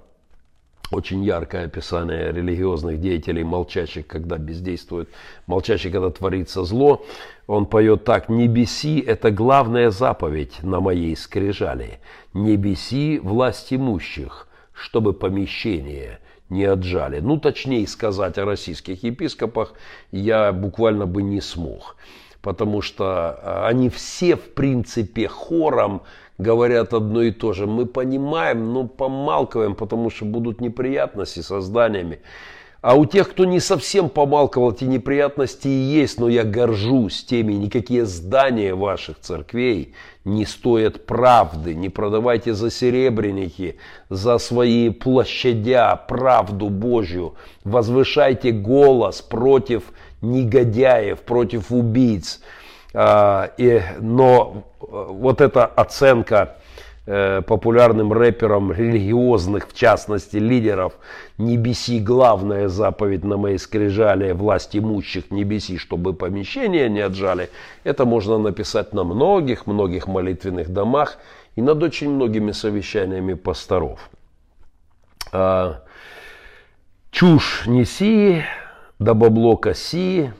[0.94, 5.08] очень яркое описание религиозных деятелей, молчащих, когда бездействуют,
[5.46, 7.04] молчащих, когда творится зло.
[7.46, 11.98] Он поет так, «Не беси– это главная заповедь на моей скрижали.
[12.32, 17.20] Не беси власть имущих, чтобы помещение не отжали».
[17.20, 19.74] Ну, точнее сказать о российских епископах
[20.12, 21.96] я буквально бы не смог,
[22.40, 26.02] потому что а, они все, в принципе, хором–
[26.38, 27.66] говорят одно и то же.
[27.66, 32.20] Мы понимаем, но помалкиваем, потому что будут неприятности со зданиями.
[32.84, 37.54] А у тех, кто не совсем помалковал, эти неприятности и есть, но я горжусь теми,
[37.54, 39.94] никакие здания ваших церквей
[40.26, 41.74] не стоят правды.
[41.74, 43.78] Не продавайте за серебряники,
[44.10, 47.36] за свои площадя правду Божью.
[47.64, 49.84] Возвышайте голос против
[50.20, 52.42] негодяев, против убийц.
[52.92, 53.50] А,
[53.98, 54.64] но
[54.94, 56.56] вот эта оценка
[57.06, 60.94] э, популярным рэперам религиозных, в частности, лидеров
[61.38, 67.50] «Не беси, главная заповедь на моей скрижале, власть имущих не беси, чтобы помещения не отжали»,
[67.82, 71.18] это можно написать на многих-многих молитвенных домах
[71.56, 74.10] и над очень многими совещаниями пасторов.
[75.32, 75.82] А,
[77.10, 78.42] чушь неси,
[78.98, 80.30] да бабло коси,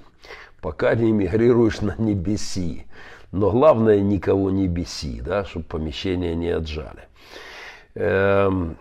[0.61, 2.87] пока не эмигрируешь на небеси.
[3.35, 7.09] Но главное, никого не беси, да, чтобы помещение не отжали.
[7.97, 8.77] Эм,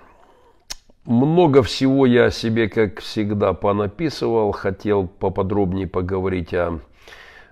[1.06, 4.52] много всего я себе, как всегда, понаписывал.
[4.52, 6.82] Хотел поподробнее поговорить о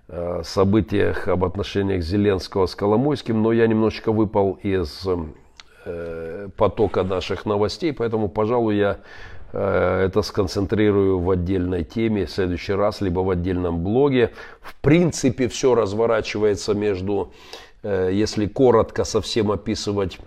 [0.10, 5.04] э, событиях, об отношениях Зеленского с Коломойским, но я немножечко выпал из
[5.86, 8.98] э, потока наших новостей, поэтому, пожалуй, я
[9.58, 14.32] это сконцентрирую в отдельной теме в следующий раз, либо в отдельном блоге.
[14.62, 17.34] В принципе, все разворачивается между,
[17.84, 20.20] э, если коротко совсем описывать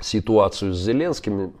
[0.00, 1.52] ситуацию с Зеленским,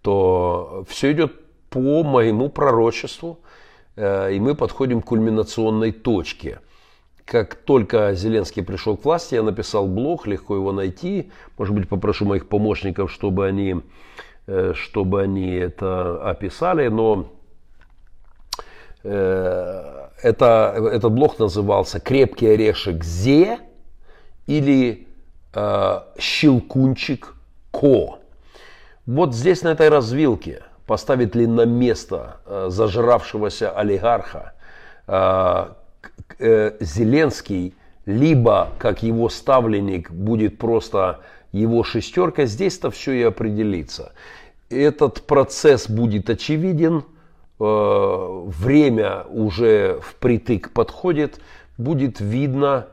[0.00, 1.32] то все идет
[1.68, 3.40] по моему пророчеству,
[3.96, 6.60] э, и мы подходим к кульминационной точке.
[7.26, 11.30] Как только Зеленский пришел к власти, я написал блог, легко его найти.
[11.56, 14.31] Может быть, попрошу моих помощников, чтобы они Э,
[14.74, 17.32] чтобы они это описали, но
[19.02, 23.58] э, это, этот блок назывался «Крепкий орешек Зе»
[24.46, 25.06] или
[25.54, 27.34] э, «Щелкунчик
[27.70, 28.18] Ко».
[29.06, 32.36] Вот здесь, на этой развилке, поставит ли на место
[32.68, 34.52] зажравшегося олигарха
[36.38, 37.74] Зеленский,
[38.06, 41.20] либо, как его ставленник, будет просто
[41.52, 44.12] его шестерка, здесь-то все и определится.
[44.72, 47.04] Этот процесс будет очевиден,
[47.60, 51.40] э, время уже впритык подходит,
[51.76, 52.88] будет видно,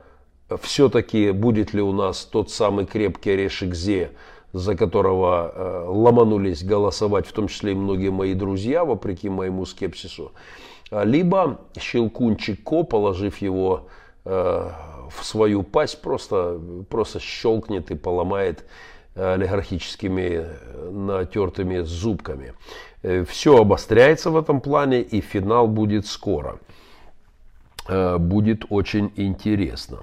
[0.61, 4.11] все-таки будет ли у нас тот самый крепкий орешек Зе,
[4.51, 10.33] за которого э, ломанулись голосовать, в том числе и многие мои друзья, вопреки моему скепсису,
[10.91, 13.87] либо Щелкунчик Ко, положив его
[14.25, 14.69] э,
[15.09, 16.59] в свою пасть просто,
[16.89, 18.65] просто щелкнет и поломает
[19.19, 20.45] олигархическими
[20.91, 22.53] натертыми зубками.
[23.03, 26.59] Э, Все обостряется в этом плане, и финал будет скоро.
[27.87, 29.99] Э, будет очень интересно.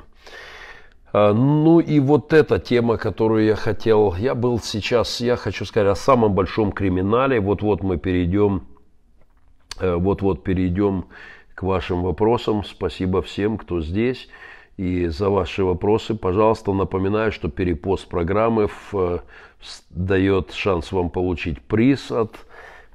[1.13, 5.89] Э, ну и вот эта тема, которую я хотел, я был сейчас, я хочу сказать
[5.89, 7.41] о самом большом криминале.
[7.41, 8.67] Вот-вот мы перейдем,
[9.81, 11.07] вот-вот перейдем
[11.55, 12.65] к вашим вопросам.
[12.65, 14.29] Спасибо всем, кто здесь
[14.77, 16.15] и за ваши вопросы.
[16.15, 19.19] Пожалуйста, напоминаю, что перепост программы в, э,
[19.91, 22.37] дает шанс вам получить приз от,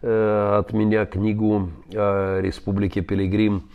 [0.01, 3.69] э, от меня, книгу о Республике Пилигрим.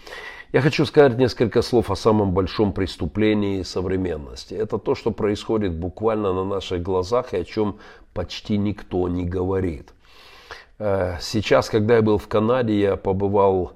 [0.53, 4.55] Я хочу сказать несколько слов о самом большом преступлении современности.
[4.55, 7.77] Это то, что происходит буквально на наших глазах и о чем
[8.15, 9.93] почти никто не говорит.
[10.79, 13.73] Э, сейчас, когда я был в Канаде, я побывал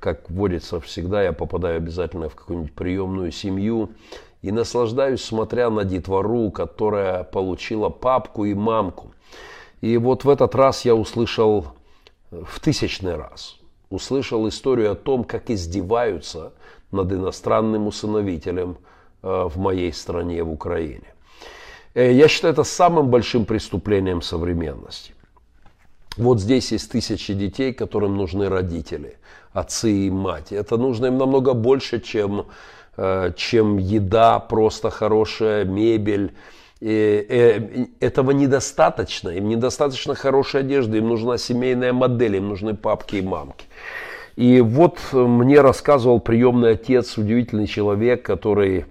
[0.00, 3.90] как водится всегда, я попадаю обязательно в какую-нибудь приемную семью
[4.42, 9.12] и наслаждаюсь, смотря на детвору, которая получила папку и мамку.
[9.80, 11.66] И вот в этот раз я услышал
[12.30, 13.56] в тысячный раз,
[13.90, 16.52] услышал историю о том, как издеваются
[16.90, 18.76] над иностранным усыновителем
[19.22, 21.14] э, в моей стране, в Украине.
[21.94, 25.14] Э, я считаю это самым большим преступлением современности.
[26.16, 29.16] Вот здесь есть тысячи детей, которым нужны родители,
[29.54, 30.52] отцы и мать.
[30.52, 32.46] Это нужно им намного больше, чем,
[32.98, 36.34] э, чем еда, просто хорошая мебель.
[36.80, 39.30] И, э, этого недостаточно.
[39.30, 43.64] Им недостаточно хорошей одежды, им нужна семейная модель, им нужны папки и мамки.
[44.36, 48.84] И вот мне рассказывал приемный отец, удивительный человек, который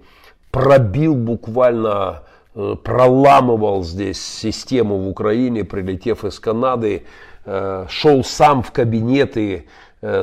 [0.50, 2.24] пробил буквально
[2.56, 7.04] Э, проламывал здесь систему в Украине, прилетев из Канады,
[7.90, 9.66] шел сам в кабинеты,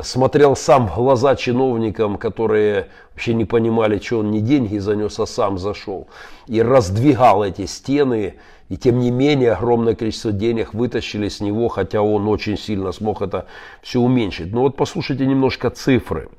[0.03, 5.57] смотрел сам глаза чиновникам, которые вообще не понимали, что он не деньги занес, а сам
[5.57, 6.07] зашел.
[6.47, 8.35] И раздвигал эти стены,
[8.69, 13.21] и тем не менее огромное количество денег вытащили с него, хотя он очень сильно смог
[13.21, 13.47] это
[13.81, 14.53] все уменьшить.
[14.53, 16.29] Но вот послушайте немножко цифры.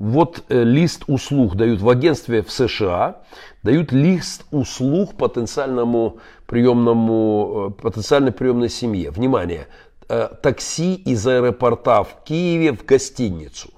[0.00, 3.20] Вот лист услуг дают в агентстве в США
[3.62, 9.10] дают лист услуг потенциальному приемному, э, потенциальной приемной семье.
[9.10, 9.66] Внимание,
[10.10, 13.70] э, такси из аэропорта в Киеве в гостиницу.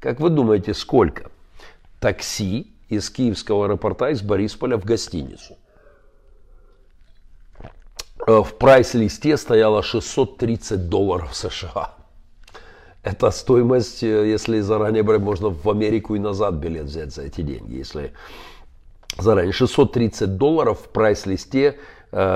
[0.00, 1.30] Как вы думаете, сколько?
[2.00, 5.56] Такси из киевского аэропорта из Борисполя в гостиницу.
[8.26, 11.94] В прайс-листе стояло 630 долларов США.
[13.02, 17.74] Это стоимость, если заранее брать, можно в Америку и назад билет взять за эти деньги,
[17.74, 18.14] если
[19.18, 21.78] заранее 630 долларов в прайс-листе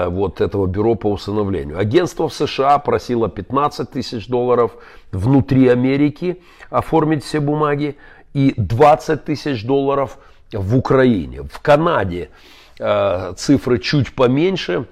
[0.09, 1.79] вот этого бюро по усыновлению.
[1.79, 4.73] Агентство в США просило 15 тысяч долларов
[5.13, 7.97] внутри Америки оформить все бумаги
[8.35, 10.19] и 20 тысяч долларов
[10.53, 11.43] в Украине.
[11.43, 12.31] В Канаде
[12.79, 14.87] э, цифры чуть поменьше.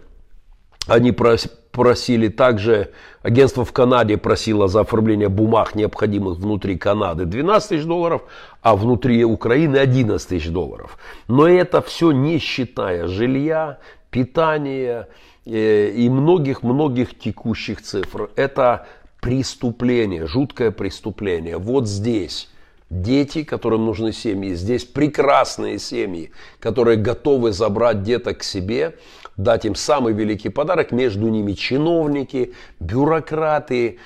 [0.86, 7.84] Они просили также, агентство в Канаде просило за оформление бумаг, необходимых внутри Канады, 12 тысяч
[7.84, 8.22] долларов,
[8.62, 10.96] а внутри Украины 11 тысяч долларов.
[11.26, 13.78] Но это все не считая жилья,
[14.16, 15.08] питания
[15.44, 18.30] э, и многих-многих текущих цифр.
[18.34, 18.86] Это
[19.20, 21.58] преступление, жуткое преступление.
[21.58, 22.48] Вот здесь
[22.88, 24.54] дети, которым нужны семьи.
[24.54, 28.94] Здесь прекрасные семьи, которые готовы забрать деток к себе,
[29.36, 30.92] дать им самый великий подарок.
[30.92, 33.98] Между ними чиновники, бюрократы,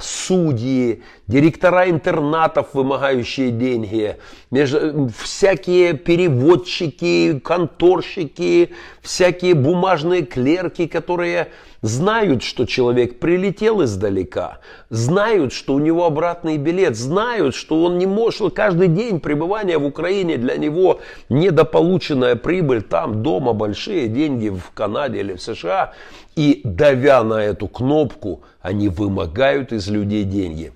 [0.00, 4.16] судьи, директора интернатов, вымогающие деньги,
[4.50, 8.70] между, всякие переводчики, конторщики,
[9.00, 11.48] всякие бумажные клерки, которые
[11.82, 14.58] знают, что человек прилетел издалека,
[14.90, 19.86] знают, что у него обратный билет, знают, что он не может, каждый день пребывания в
[19.86, 25.94] Украине для него недополученная прибыль, там дома большие деньги в Канаде или в США,
[26.36, 30.72] и давя на эту кнопку, они вымогают из людей деньги.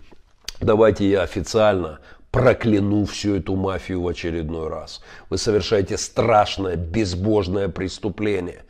[0.60, 2.00] Давайте я официально
[2.30, 5.02] прокляну всю эту мафию в очередной раз.
[5.30, 8.64] Вы совершаете страшное, безбожное преступление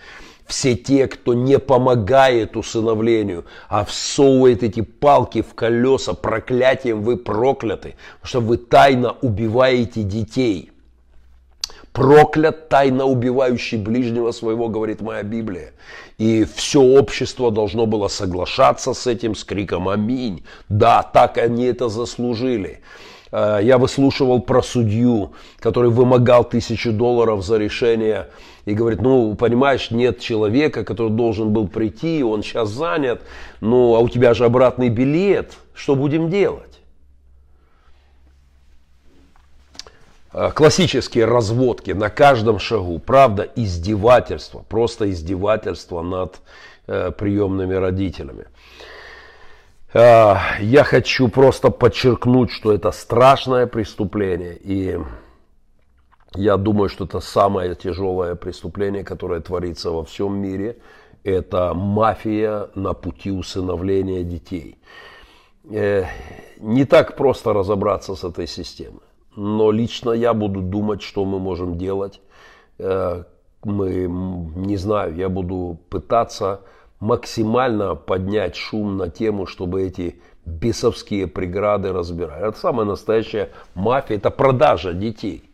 [0.47, 7.97] все те, кто не помогает усыновлению, а всовывает эти палки в колеса, проклятием вы прокляты,
[8.21, 10.71] потому что вы тайно убиваете детей.
[11.95, 15.75] Проклят тайно убивающий ближнего своего, говорит моя Библия.
[16.19, 20.43] И все общество должно было соглашаться с этим с криком «Аминь».
[20.69, 22.81] Да, так они это заслужили.
[23.31, 28.27] Э, я выслушивал про судью, который вымогал тысячу долларов за решение
[28.65, 33.23] и говорит, ну, понимаешь, нет человека, который должен был прийти, он сейчас занят,
[33.61, 36.75] ну, а у тебя же обратный билет, что будем делать?
[39.85, 40.24] Э,
[40.55, 46.41] классические разводки на каждом шагу, правда, издевательство, просто издевательство над
[46.87, 48.47] э, приемными родителями.
[49.93, 54.57] Э, я хочу просто подчеркнуть, что это страшное преступление.
[54.57, 54.99] И
[56.35, 60.79] я думаю, что это самое тяжелое преступление, которое творится во всем мире.
[61.23, 64.79] Это мафия на пути усыновления детей.
[65.71, 66.07] Э,
[66.59, 69.04] не так просто разобраться с этой системой.
[69.37, 72.21] Но лично я буду думать, что мы можем делать.
[72.79, 73.25] Э,
[73.65, 74.07] мы,
[74.57, 76.61] не знаю, я буду пытаться
[77.01, 82.49] максимально поднять шум на тему, чтобы эти бесовские преграды разбирали.
[82.49, 85.51] Это самая настоящая мафия, это продажа детей.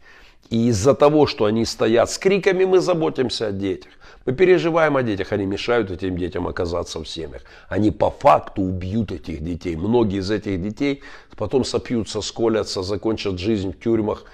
[0.50, 3.92] И из-за того, что они стоят с криками «мы заботимся о детях»,
[4.30, 7.42] мы переживаем о детях, они мешают этим детям оказаться в семьях.
[7.68, 9.76] Они по факту убьют этих детей.
[9.76, 11.02] Многие из этих детей
[11.36, 14.24] потом сопьются, сколятся, закончат жизнь в тюрьмах,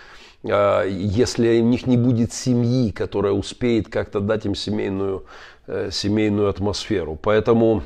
[0.45, 5.25] а, если у них не будет семьи, которая успеет как-то дать им семейную
[5.69, 7.19] Э, семейную атмосферу.
[7.21, 7.83] Поэтому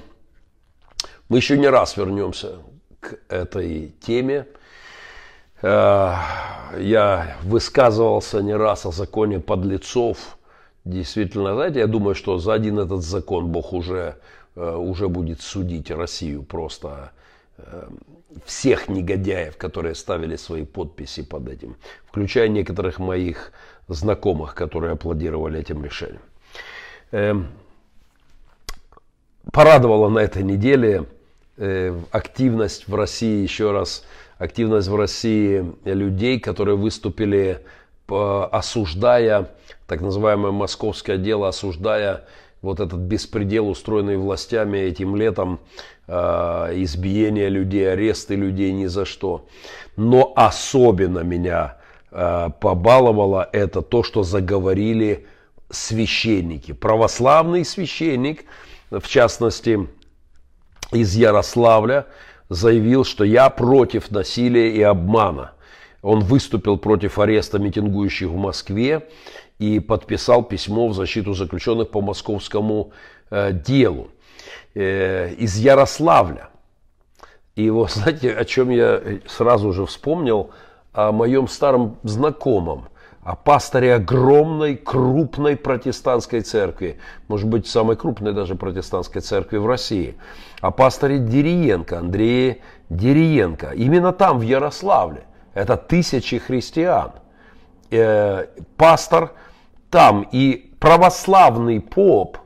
[1.30, 2.58] мы еще не раз вернемся
[3.00, 4.46] к этой теме.
[5.62, 6.12] Э,
[6.78, 10.36] я высказывался не раз о законе подлецов.
[10.85, 14.16] Действительно, знаете, я думаю, что за один этот закон Бог уже,
[14.57, 17.12] э, уже будет судить Россию просто
[18.45, 21.76] всех негодяев, которые ставили свои подписи под этим,
[22.07, 23.53] включая некоторых моих
[23.89, 26.22] знакомых, которые аплодировали этим решением.
[27.11, 27.49] Эм,
[29.53, 31.07] порадовала на этой неделе
[31.57, 34.05] э, активность в России, еще раз,
[34.39, 37.64] активность в России людей, которые выступили,
[38.11, 39.50] осуждая
[39.86, 42.24] так называемое московское дело, осуждая
[42.62, 45.61] вот этот беспредел, устроенный властями этим летом,
[46.06, 46.12] э,
[46.76, 49.46] избиение людей, аресты людей ни за что.
[49.96, 51.78] Но особенно меня
[52.11, 55.26] э, побаловало это то, что заговорили
[55.70, 56.72] священники.
[56.72, 58.44] Православный священник–
[58.90, 59.88] в частности,
[60.90, 62.06] из Ярославля,
[62.48, 65.52] заявил, что я против насилия и обмана.
[66.03, 69.09] Он выступил против ареста митингующих в Москве
[69.59, 72.92] и подписал письмо в защиту заключенных по московскому
[73.30, 74.09] э, делу
[74.74, 76.48] э, из Ярославля.
[77.57, 80.51] И вот знаете, о чем я сразу же вспомнил?
[80.92, 82.88] О моем старом знакомом–
[83.22, 86.98] о пасторе огромной, крупной протестантской церкви,
[87.28, 90.16] может быть, самой крупной даже протестантской церкви в России,
[90.61, 93.72] о пасторе Дериенко, Андрее Дериенко.
[93.72, 95.24] Именно там, в Ярославле,
[95.61, 97.12] это тысячи христиан.
[97.90, 98.46] Э,
[98.76, 99.32] пастор
[99.90, 102.38] там и православный поп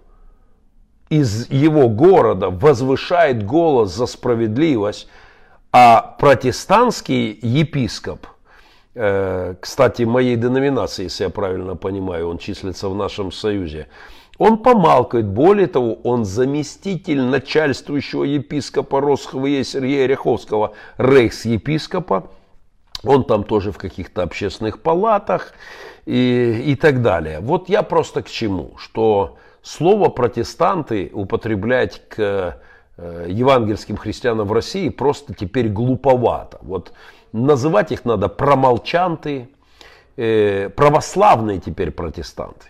[1.11, 5.09] из его города возвышает голос за справедливость,
[5.73, 8.27] а протестантский епископ–
[8.95, 13.89] Э, кстати, моей деноминации, если я правильно понимаю, он числится в нашем союзе,
[14.39, 22.29] он помалкивает, более того, он заместитель начальствующего епископа Росхве Сергея Ряховского, рейхс-епископа,
[23.05, 25.55] он там тоже в каких-то общественных палатах
[26.07, 27.41] и, и так далее.
[27.41, 32.59] Вот я просто к чему, что слово протестанты употреблять к
[32.97, 36.59] э, евангельским христианам в России просто теперь глуповато.
[36.63, 36.93] Вот
[37.33, 39.49] называть их надо промолчанты,
[40.17, 42.69] э, православные теперь протестанты.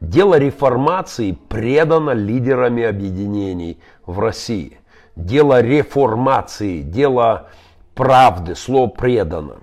[0.00, 4.78] Дело реформации предано лидерами объединений в России.
[5.16, 7.48] Дело реформации, дело
[7.96, 9.56] правды, слово предано.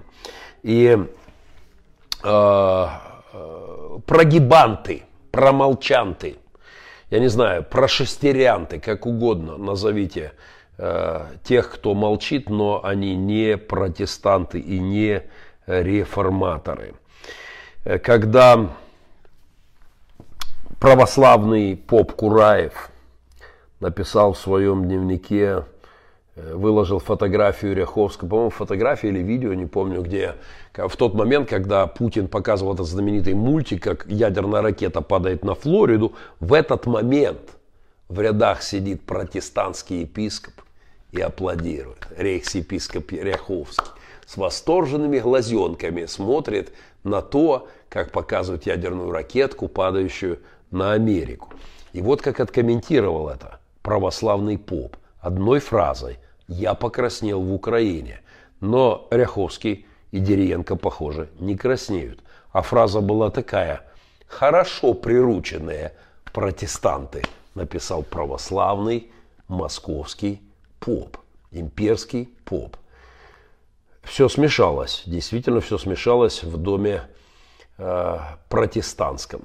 [0.64, 0.98] И
[2.24, 2.88] э,
[3.34, 6.36] э, прогибанты, промолчанты,
[7.10, 10.34] я не знаю, прошестерянты, как угодно назовите
[10.78, 15.24] э, тех, кто молчит, но они не протестанты и не
[15.68, 16.96] реформаторы.
[17.86, 18.72] Э, когда
[20.80, 22.90] православный поп Кураев
[23.80, 25.66] написал в своем дневнике,
[26.36, 30.36] выложил фотографию Ряховского, по-моему, фотографию или видео, не помню где,
[30.74, 36.14] в тот момент, когда Путин показывал этот знаменитый мультик, как ядерная ракета падает на Флориду,
[36.40, 37.58] в этот момент
[38.10, 40.54] в рядах сидит протестантский епископ
[41.12, 42.08] и аплодирует.
[42.18, 43.92] Рейхс-епископ Ряховский
[44.26, 46.72] с восторженными глазенками смотрит
[47.04, 50.40] на то, как показывают ядерную ракетку, падающую
[50.72, 51.54] на Америку.
[51.92, 56.18] И вот как откомментировал это православный поп одной фразой
[56.48, 58.22] «Я покраснел в Украине».
[58.60, 62.22] Но Ряховский и Дериенко, похоже, не краснеют.
[62.52, 63.82] А фраза была такая
[64.28, 65.94] «Хорошо прирученные
[66.32, 67.24] протестанты»,
[67.56, 69.12] написал православный
[69.48, 70.41] московский
[70.80, 71.18] поп,
[71.52, 72.78] имперский поп
[74.04, 77.04] все смешалось, действительно все смешалось в доме
[77.78, 78.18] э,
[78.50, 79.44] протестантском.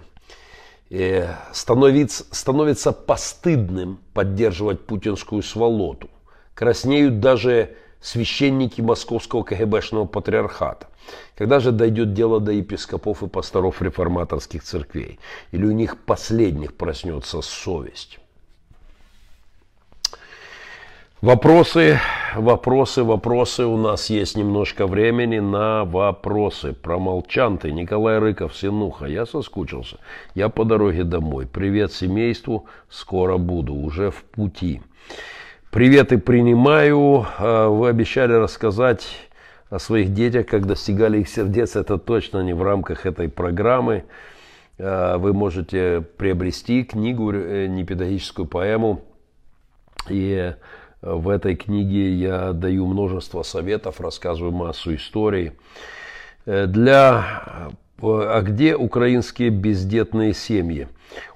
[0.91, 6.11] И становится, становится постыдным поддерживать путинскую сволоту.
[6.59, 10.89] Краснеют даже священники московского КГБшного патриархата.
[11.37, 15.21] Когда же дойдет дело до епископов и пасторов реформаторских церквей?
[15.53, 18.19] Или у них последних проснется совесть?
[21.21, 22.01] Вопросы,
[22.35, 23.65] вопросы, вопросы.
[23.65, 26.73] У нас есть немножко времени на вопросы.
[26.73, 27.71] Промолчанты.
[27.71, 29.07] Николай Рыков, Синуха.
[29.07, 29.99] Я соскучился.
[30.35, 31.47] Я по дороге домой.
[31.47, 32.67] Привет семейству.
[32.89, 33.77] Скоро буду.
[33.77, 34.83] Уже в пути.
[35.71, 37.27] Приветы принимаю.
[37.39, 39.07] А, вы обещали рассказать
[39.69, 41.77] о своих детях, как достигали их сердец.
[41.77, 44.05] Это точно не в рамках этой программы.
[44.79, 49.05] А, вы можете приобрести книгу, э, непедагогическую поэму.
[50.09, 50.55] И
[51.03, 55.53] в этой книге я даю множество советов, рассказываю массу историй.
[56.47, 60.89] Э, для а где украинские бездетные семьи?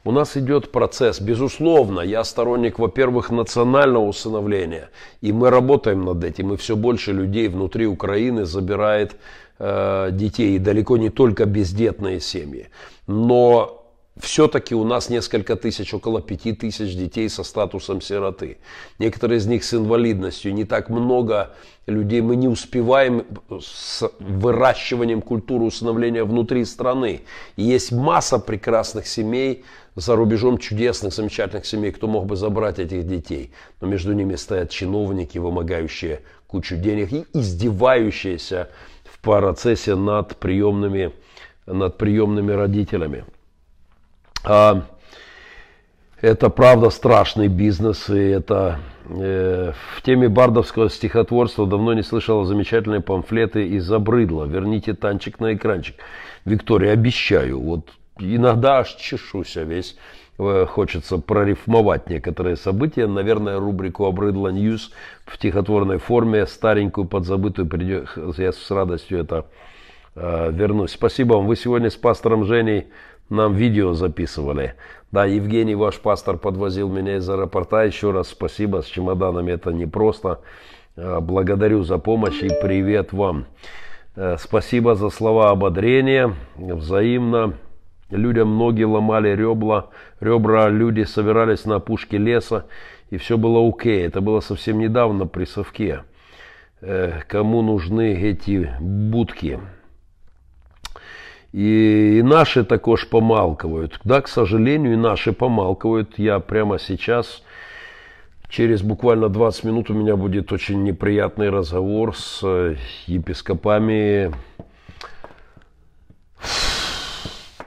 [0.05, 6.53] У нас идет процесс, безусловно, я сторонник, во-первых, национального усыновления, и мы работаем над этим,
[6.53, 9.17] и все больше людей внутри Украины забирает
[9.59, 12.69] э, детей, и далеко не только бездетные семьи.
[13.07, 13.82] Но
[14.21, 18.59] все-таки у нас несколько тысяч, около пяти тысяч детей со статусом сироты.
[18.99, 20.53] Некоторые из них с инвалидностью.
[20.53, 21.55] Не так много
[21.87, 22.21] людей.
[22.21, 27.23] Мы не успеваем с выращиванием культуры усыновления внутри страны.
[27.57, 29.65] И есть масса прекрасных семей
[29.97, 33.51] за рубежом, чудесных, замечательных семей, кто мог бы забрать этих детей.
[33.81, 38.69] Но между ними стоят чиновники, вымогающие кучу денег и издевающиеся
[39.05, 41.13] в процессе над приемными,
[41.65, 43.25] над приемными родителями.
[44.45, 44.83] А,
[46.21, 48.79] это правда страшный бизнес, и это
[49.09, 54.45] э, в теме бардовского стихотворства давно не слышала замечательные памфлеты из «Обрыдла».
[54.45, 55.97] Верните танчик на экранчик.
[56.45, 59.97] Виктория, обещаю, вот иногда аж чешусь, а весь
[60.39, 63.07] э, хочется прорифмовать некоторые события.
[63.07, 64.93] Наверное, рубрику «Обрыдло News»
[65.27, 69.47] в стихотворной форме, старенькую, подзабытую, придет, я с радостью это
[70.15, 70.93] э, вернусь.
[70.93, 71.47] Спасибо вам.
[71.47, 72.87] Вы сегодня с пастором Женей
[73.29, 74.75] нам видео записывали.
[75.11, 77.85] Да, Евгений, ваш пастор, подвозил меня из аэропорта.
[77.85, 78.83] Еще раз спасибо.
[78.83, 80.41] С чемоданами это непросто.
[80.97, 83.47] Э, благодарю за помощь и привет вам.
[84.17, 86.35] Э, спасибо за слова ободрения.
[86.57, 87.55] Взаимно.
[88.13, 89.89] Людям многие ломали ребла,
[90.21, 92.67] ребра, люди собирались на опушке леса,
[93.09, 94.07] и все было окей.
[94.07, 96.03] Это было совсем недавно при совке.
[96.83, 99.61] Э, кому нужны эти будки?
[101.54, 104.00] І, і наші також помалкивают.
[104.04, 106.20] Да, к сожалению, и наши помалкивают.
[106.20, 107.44] Я прямо сейчас,
[108.50, 112.76] через буквально 20 минут у меня будет очень неприятный разговор с э,
[113.08, 114.32] епископами.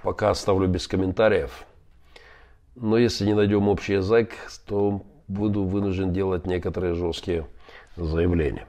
[0.02, 1.50] Пока оставлю без комментариев.
[2.76, 4.30] Но если не найдем общий язык,
[4.66, 7.46] то буду вынужден делать некоторые жесткие
[7.96, 8.66] заявления.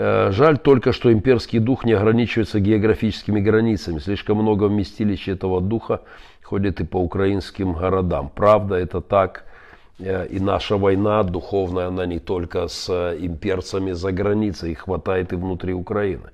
[0.00, 3.98] Э, жаль только, что имперский дух не ограничивается географическими границами.
[3.98, 6.02] Слишком много вместилища этого духа
[6.44, 8.30] ходит и по украинским городам.
[8.32, 9.44] Правда, это так.
[9.98, 12.88] И наша война духовная, она не только с
[13.18, 16.30] имперцами за границей, их хватает и внутри Украины.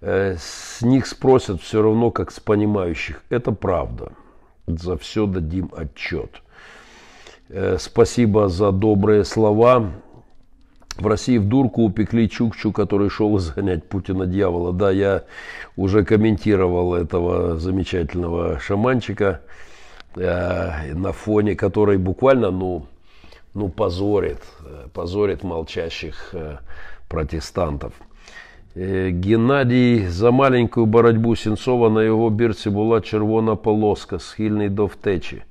[0.00, 3.20] С них спросят все равно, как с понимающих.
[3.30, 4.12] Это правда.
[4.68, 6.30] За все дадим отчет.
[7.78, 9.90] Спасибо за добрые слова.
[10.97, 14.73] В России в дурку упекли Чукчу, который шел изгонять Путина дьявола.
[14.73, 15.23] Да, я
[15.75, 19.41] уже комментировал этого замечательного шаманчика,
[20.15, 22.85] э, на фоне которой буквально, ну,
[23.55, 26.57] ну позорит, э, позорит молчащих э,
[27.07, 27.93] протестантов.
[28.75, 35.41] Э, Геннадій за маленькую боротьбу Сенцова на його бірці була червона полоска, схильний до втечі.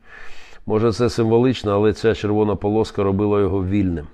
[0.66, 4.06] Може, це символично, але ця червона полоска робила його вільним.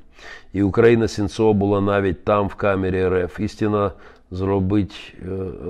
[0.53, 3.41] І Україна Сінцова була навіть там, в камері РФ.
[3.41, 3.93] Істина
[4.31, 5.15] зробить,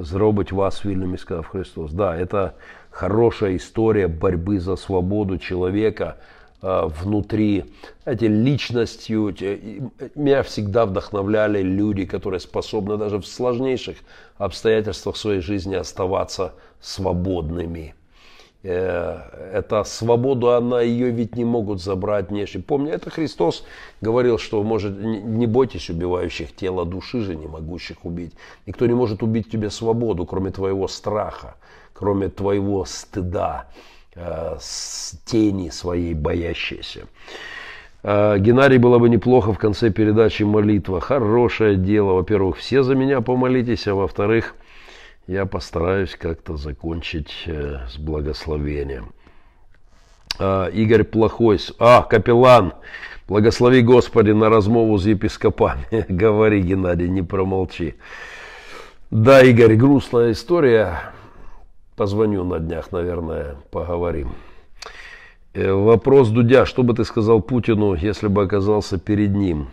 [0.01, 1.93] зробить вас вільними, сказав Христос.
[1.93, 2.51] Да, это
[2.91, 6.14] хорошая история борьбы за свободу человека
[6.61, 7.64] внутри.
[8.05, 9.35] Знаете, личностью.
[10.16, 13.97] Меня всегда вдохновляли люди, которые способны даже в сложнейших
[14.39, 17.95] обстоятельствах своей жизни оставаться свободными.
[18.64, 19.20] Э,
[19.53, 22.61] это свободу, она ее ведь не могут забрать внешне.
[22.61, 23.66] Помню, это Христос
[23.99, 28.32] говорил, что может, не бойтесь убивающих тело души же, не могущих убить.
[28.66, 31.55] Никто не может убить тебе свободу, кроме твоего страха,
[31.93, 33.68] кроме твоего стыда,
[34.16, 34.57] э,
[35.26, 37.07] тени своей боящейся.
[38.01, 41.01] Э, Геннадий было бы неплохо в конце передачи молитва.
[41.01, 42.14] Хорошее дело.
[42.14, 44.55] Во-первых, все за меня помолитесь, а во-вторых,
[45.28, 49.14] я постараюсь как-то закончить э, с благословением.
[50.40, 51.60] А, Игорь Плохой.
[51.80, 52.74] А, капеллан.
[53.28, 55.86] Благослови Господи на размову с епископами.
[56.10, 57.96] Говори, Геннадий, не промолчи.
[59.12, 61.14] Да, Игорь, грустная история.
[61.96, 64.34] Позвоню на днях, наверное, поговорим.
[65.54, 66.66] Э, вопрос Дудя.
[66.66, 69.70] Что бы ты сказал Путину, если бы оказался перед ним?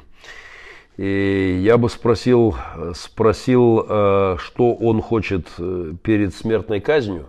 [1.00, 2.56] И я бы спросил,
[2.94, 7.28] спросил, э, что он хочет э, перед смертной казнью,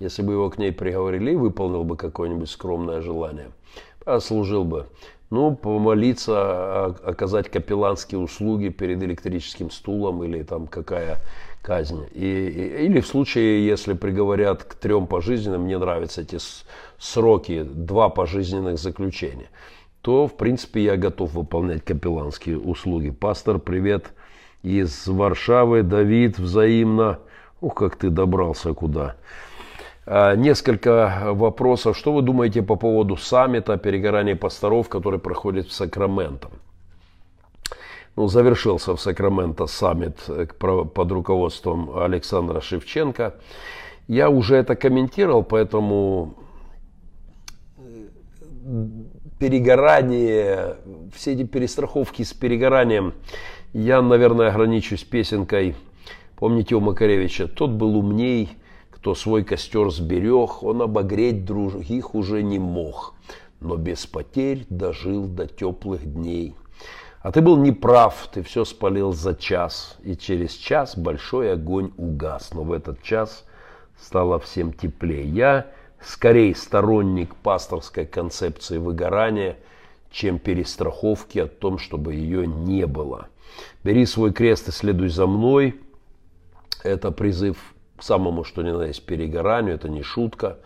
[0.00, 3.52] если бы его к ней приговорили, выполнил бы какое-нибудь скромное желание.
[4.18, 4.86] Служил бы.
[5.30, 11.18] Ну, помолиться, а, оказать капелланские услуги перед электрическим стулом или там какая
[11.62, 12.08] казнь.
[12.12, 16.38] И, или в случае, если приговорят к трем пожизненным, мне нравятся эти
[16.98, 19.48] сроки, два пожизненных заключения
[20.02, 23.10] то, в принципе, я готов выполнять капелланские услуги.
[23.10, 24.12] Пастор, привет
[24.62, 25.82] из Варшавы.
[25.82, 27.18] Давид, взаимно.
[27.60, 29.16] Ух, как ты добрался куда.
[30.06, 31.96] А, несколько вопросов.
[31.96, 36.48] Что вы думаете по поводу саммита перегорания пасторов, который проходит в Сакраменто?
[38.14, 43.34] Ну, завершился в Сакраменто саммит э, под руководством Александра Шевченко.
[44.08, 46.34] Я уже это комментировал, поэтому
[49.38, 50.76] перегорание,
[51.14, 53.14] все эти перестраховки с перегоранием,
[53.72, 55.74] я, наверное, ограничусь песенкой,
[56.36, 58.50] помните у Макаревича, тот был умней,
[58.90, 63.14] кто свой костер сберег, он обогреть других уже не мог,
[63.60, 66.54] но без потерь дожил до теплых дней.
[67.20, 72.54] А ты был неправ, ты все спалил за час, и через час большой огонь угас,
[72.54, 73.44] но в этот час
[74.00, 75.28] стало всем теплее.
[75.28, 75.66] Я
[76.02, 79.56] скорее сторонник пасторской концепции выгорания,
[80.10, 83.28] чем перестраховки о том, чтобы ее не было.
[83.84, 85.80] Бери свой крест и следуй за мной.
[86.82, 90.58] Это призыв к самому, что ни на есть, перегоранию, это не шутка.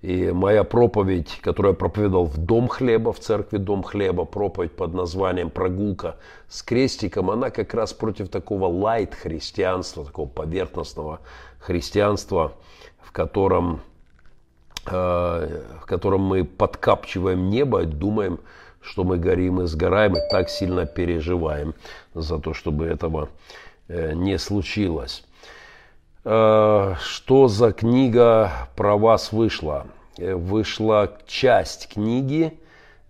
[0.00, 4.94] И моя проповедь, которую я проповедовал в Дом хлеба, в церкви Дом хлеба, проповедь под
[4.94, 6.18] названием «Прогулка
[6.48, 11.20] с крестиком», она как раз против такого лайт-христианства, такого поверхностного
[11.58, 12.52] христианства,
[13.00, 13.80] в котором
[14.90, 18.38] в котором мы подкапчиваем небо, думаем,
[18.88, 21.74] что мы горим и сгораем, и так сильно переживаем
[22.14, 23.28] за то, чтобы этого
[23.88, 25.24] э, не случилось.
[26.24, 29.86] Э, что за книга про вас вышла?
[30.16, 32.58] Вышла часть книги,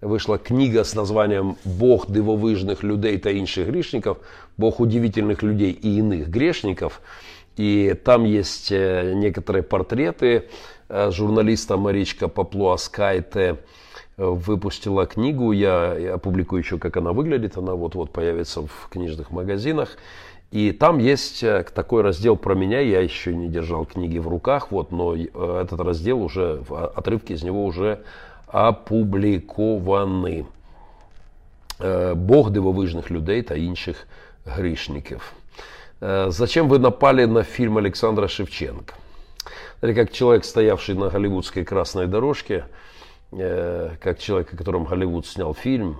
[0.02, 4.18] вышла книга с названием «Бог дивовижных людей та інших грешников»,
[4.58, 7.00] «Бог удивительных людей и иных грешников».
[7.56, 10.48] И там есть некоторые портреты
[10.89, 13.57] Э, журналиста Маричка Паплуаскайте
[14.17, 15.51] э, выпустила книгу.
[15.51, 17.57] Я опубликую еще, как она выглядит.
[17.57, 19.97] Она вот-вот появится в книжных магазинах.
[20.51, 22.79] И там есть э, такой раздел про меня.
[22.79, 27.65] Я еще не держал книги в руках, вот, но этот раздел уже, отрывки из него
[27.65, 28.03] уже
[28.47, 30.45] опубликованы.
[32.15, 34.07] Бог дивовижних людей та інших
[34.45, 35.33] грішників.
[36.27, 38.93] Зачем вы напали на фильм Александра Шевченко?
[39.80, 42.64] Это как человек, стоявший на голливудской красной дорожке,
[43.30, 45.98] э, как человек, о котором Голливуд снял фильм,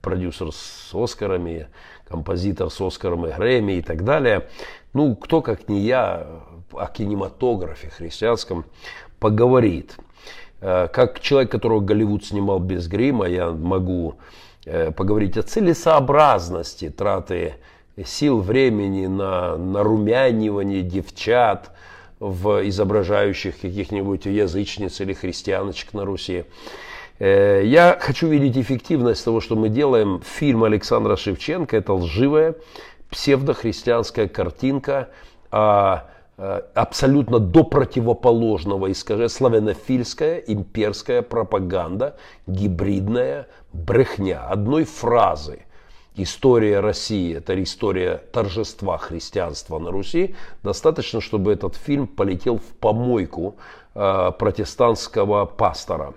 [0.00, 1.68] продюсер с Оскарами,
[2.08, 4.46] композитор с Оскаром и Грэмми и так далее.
[4.92, 6.26] Ну, кто, как не я,
[6.72, 8.66] о кинематографе христианском
[9.18, 9.96] поговорит.
[10.60, 14.14] Э, как человек, которого Голливуд снимал без грима, я могу
[14.64, 17.54] э, поговорить о целесообразности траты
[18.04, 21.72] сил, времени на нарумянивание девчат,
[22.22, 26.44] в изображающих каких-нибудь язычниц или христианочек на Руси.
[27.18, 30.22] Э, я хочу видеть эффективность того, что мы делаем.
[30.38, 32.54] Фильм Александра Шевченко– это лживая
[33.10, 35.08] псевдохристианская картинка
[35.50, 36.08] а
[36.38, 42.16] Э, абсолютно до противоположного искажения, славянофильская имперская пропаганда,
[42.46, 44.48] гибридная брехня.
[44.48, 45.60] Одной фразы
[46.16, 53.56] история России, это история торжества христианства на Руси, достаточно, чтобы этот фильм полетел в помойку
[53.94, 56.14] э, протестантского пастора.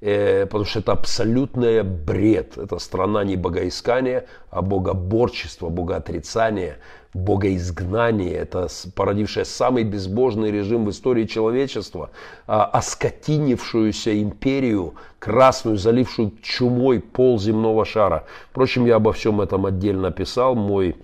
[0.00, 2.58] Э, потому что это абсолютный бред.
[2.58, 6.78] Это страна не богоискания, а богоборчества, богоотрицания,
[7.16, 8.36] богоизгнания.
[8.36, 12.10] Это породившее самый безбожный режим в истории человечества,
[12.46, 18.24] а, оскотинившуюся империю, красную, залившую чумой пол земного шара.
[18.50, 20.54] Впрочем, я обо всем этом отдельно писал.
[20.54, 20.96] Мой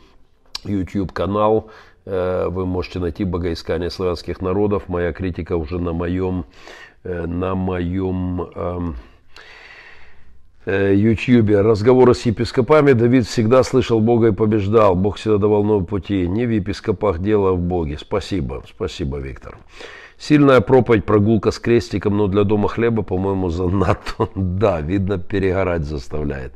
[0.64, 1.70] YouTube-канал
[2.04, 4.88] э, вы можете найти «Богоискание славянских народов».
[4.88, 6.44] Моя критика уже на моем
[7.04, 8.96] Э, на моем эм,
[10.66, 12.92] Ютьюбе разговоры с епископами.
[12.92, 14.94] Давид всегда слышал Бога и побеждал.
[14.94, 16.28] Бог всегда давал новые пути.
[16.28, 17.98] Не в епископах, дело в Боге.
[17.98, 19.58] Спасибо, спасибо, Виктор.
[20.18, 24.28] Сильная проповедь, прогулка с крестиком, но для дома хлеба, по-моему, занадто.
[24.36, 26.52] Да, видно, перегорать заставляет.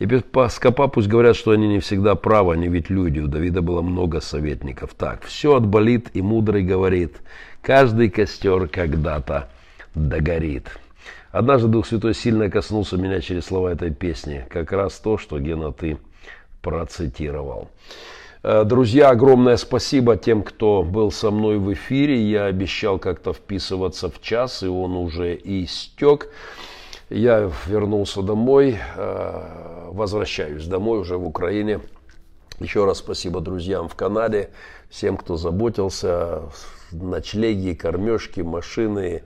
[0.00, 3.20] Епископа пусть говорят, что они не всегда правы, они ведь люди.
[3.20, 4.94] У Давида было много советников.
[4.98, 7.18] Так, все отболит, и мудрый говорит,
[7.62, 9.48] каждый костер когда-то
[9.94, 10.66] догорит.
[11.34, 14.46] Однажды Дух Святой сильно коснулся меня через слова этой песни.
[14.48, 15.98] Как раз то, что, Гена, ты
[16.62, 17.70] процитировал.
[18.44, 22.22] Э, друзья, огромное спасибо тем, кто был со мной в эфире.
[22.22, 26.28] Я обещал как-то вписываться в час, и он уже истек.
[27.10, 31.80] Я вернулся домой, э, возвращаюсь домой уже в Украине.
[32.60, 34.50] Еще раз спасибо друзьям в Канаде,
[34.88, 36.42] всем, кто заботился,
[36.92, 39.24] ночлеги, кормежки, машины,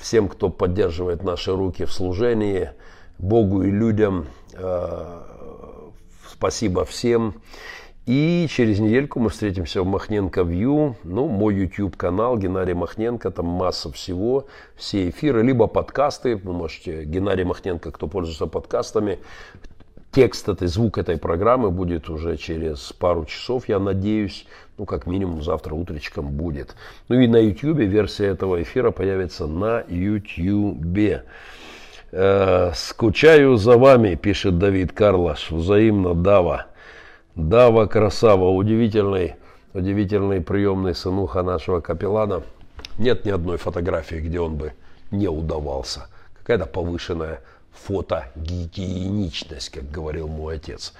[0.00, 2.70] всем, кто поддерживает наши руки в служении,
[3.18, 4.26] Богу и людям.
[4.54, 5.20] Э,
[6.32, 7.34] спасибо всем.
[8.06, 13.46] И через недельку мы встретимся в Махненко Вью, ну, мой YouTube канал Геннадий Махненко, там
[13.46, 19.18] масса всего, все эфиры, либо подкасты, вы можете, Геннадий Махненко, кто пользуется подкастами,
[20.12, 24.46] текст этой, звук этой программы будет уже через пару часов, я надеюсь,
[24.80, 26.74] ну, как минимум завтра утречком будет.
[27.08, 31.20] Ну и на YouTube версия этого эфира появится на YouTube.
[32.12, 36.68] Э, «Скучаю за вами», пишет Давид Карлаш, взаимно Дава.
[37.34, 39.34] Дава Красава, удивительный,
[39.74, 42.42] удивительный приемный сынуха нашего капеллана.
[42.96, 44.72] Нет ни одной фотографии, где он бы
[45.10, 46.06] не удавался.
[46.38, 47.40] Какая-то повышенная
[47.72, 50.94] фотогигиеничность, как говорил мой отец.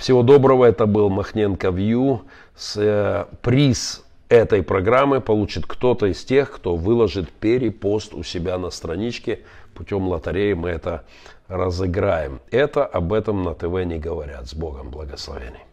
[0.00, 2.22] Всего доброго, это был Махненко Вью.
[2.54, 8.70] С, э, приз этой программы получит кто-то из тех, кто выложит перепост у себя на
[8.70, 9.40] страничке.
[9.74, 11.04] Путем лотереи мы это
[11.48, 12.40] разыграем.
[12.50, 14.48] Это об этом на ТВ не говорят.
[14.48, 15.69] С Богом благословений.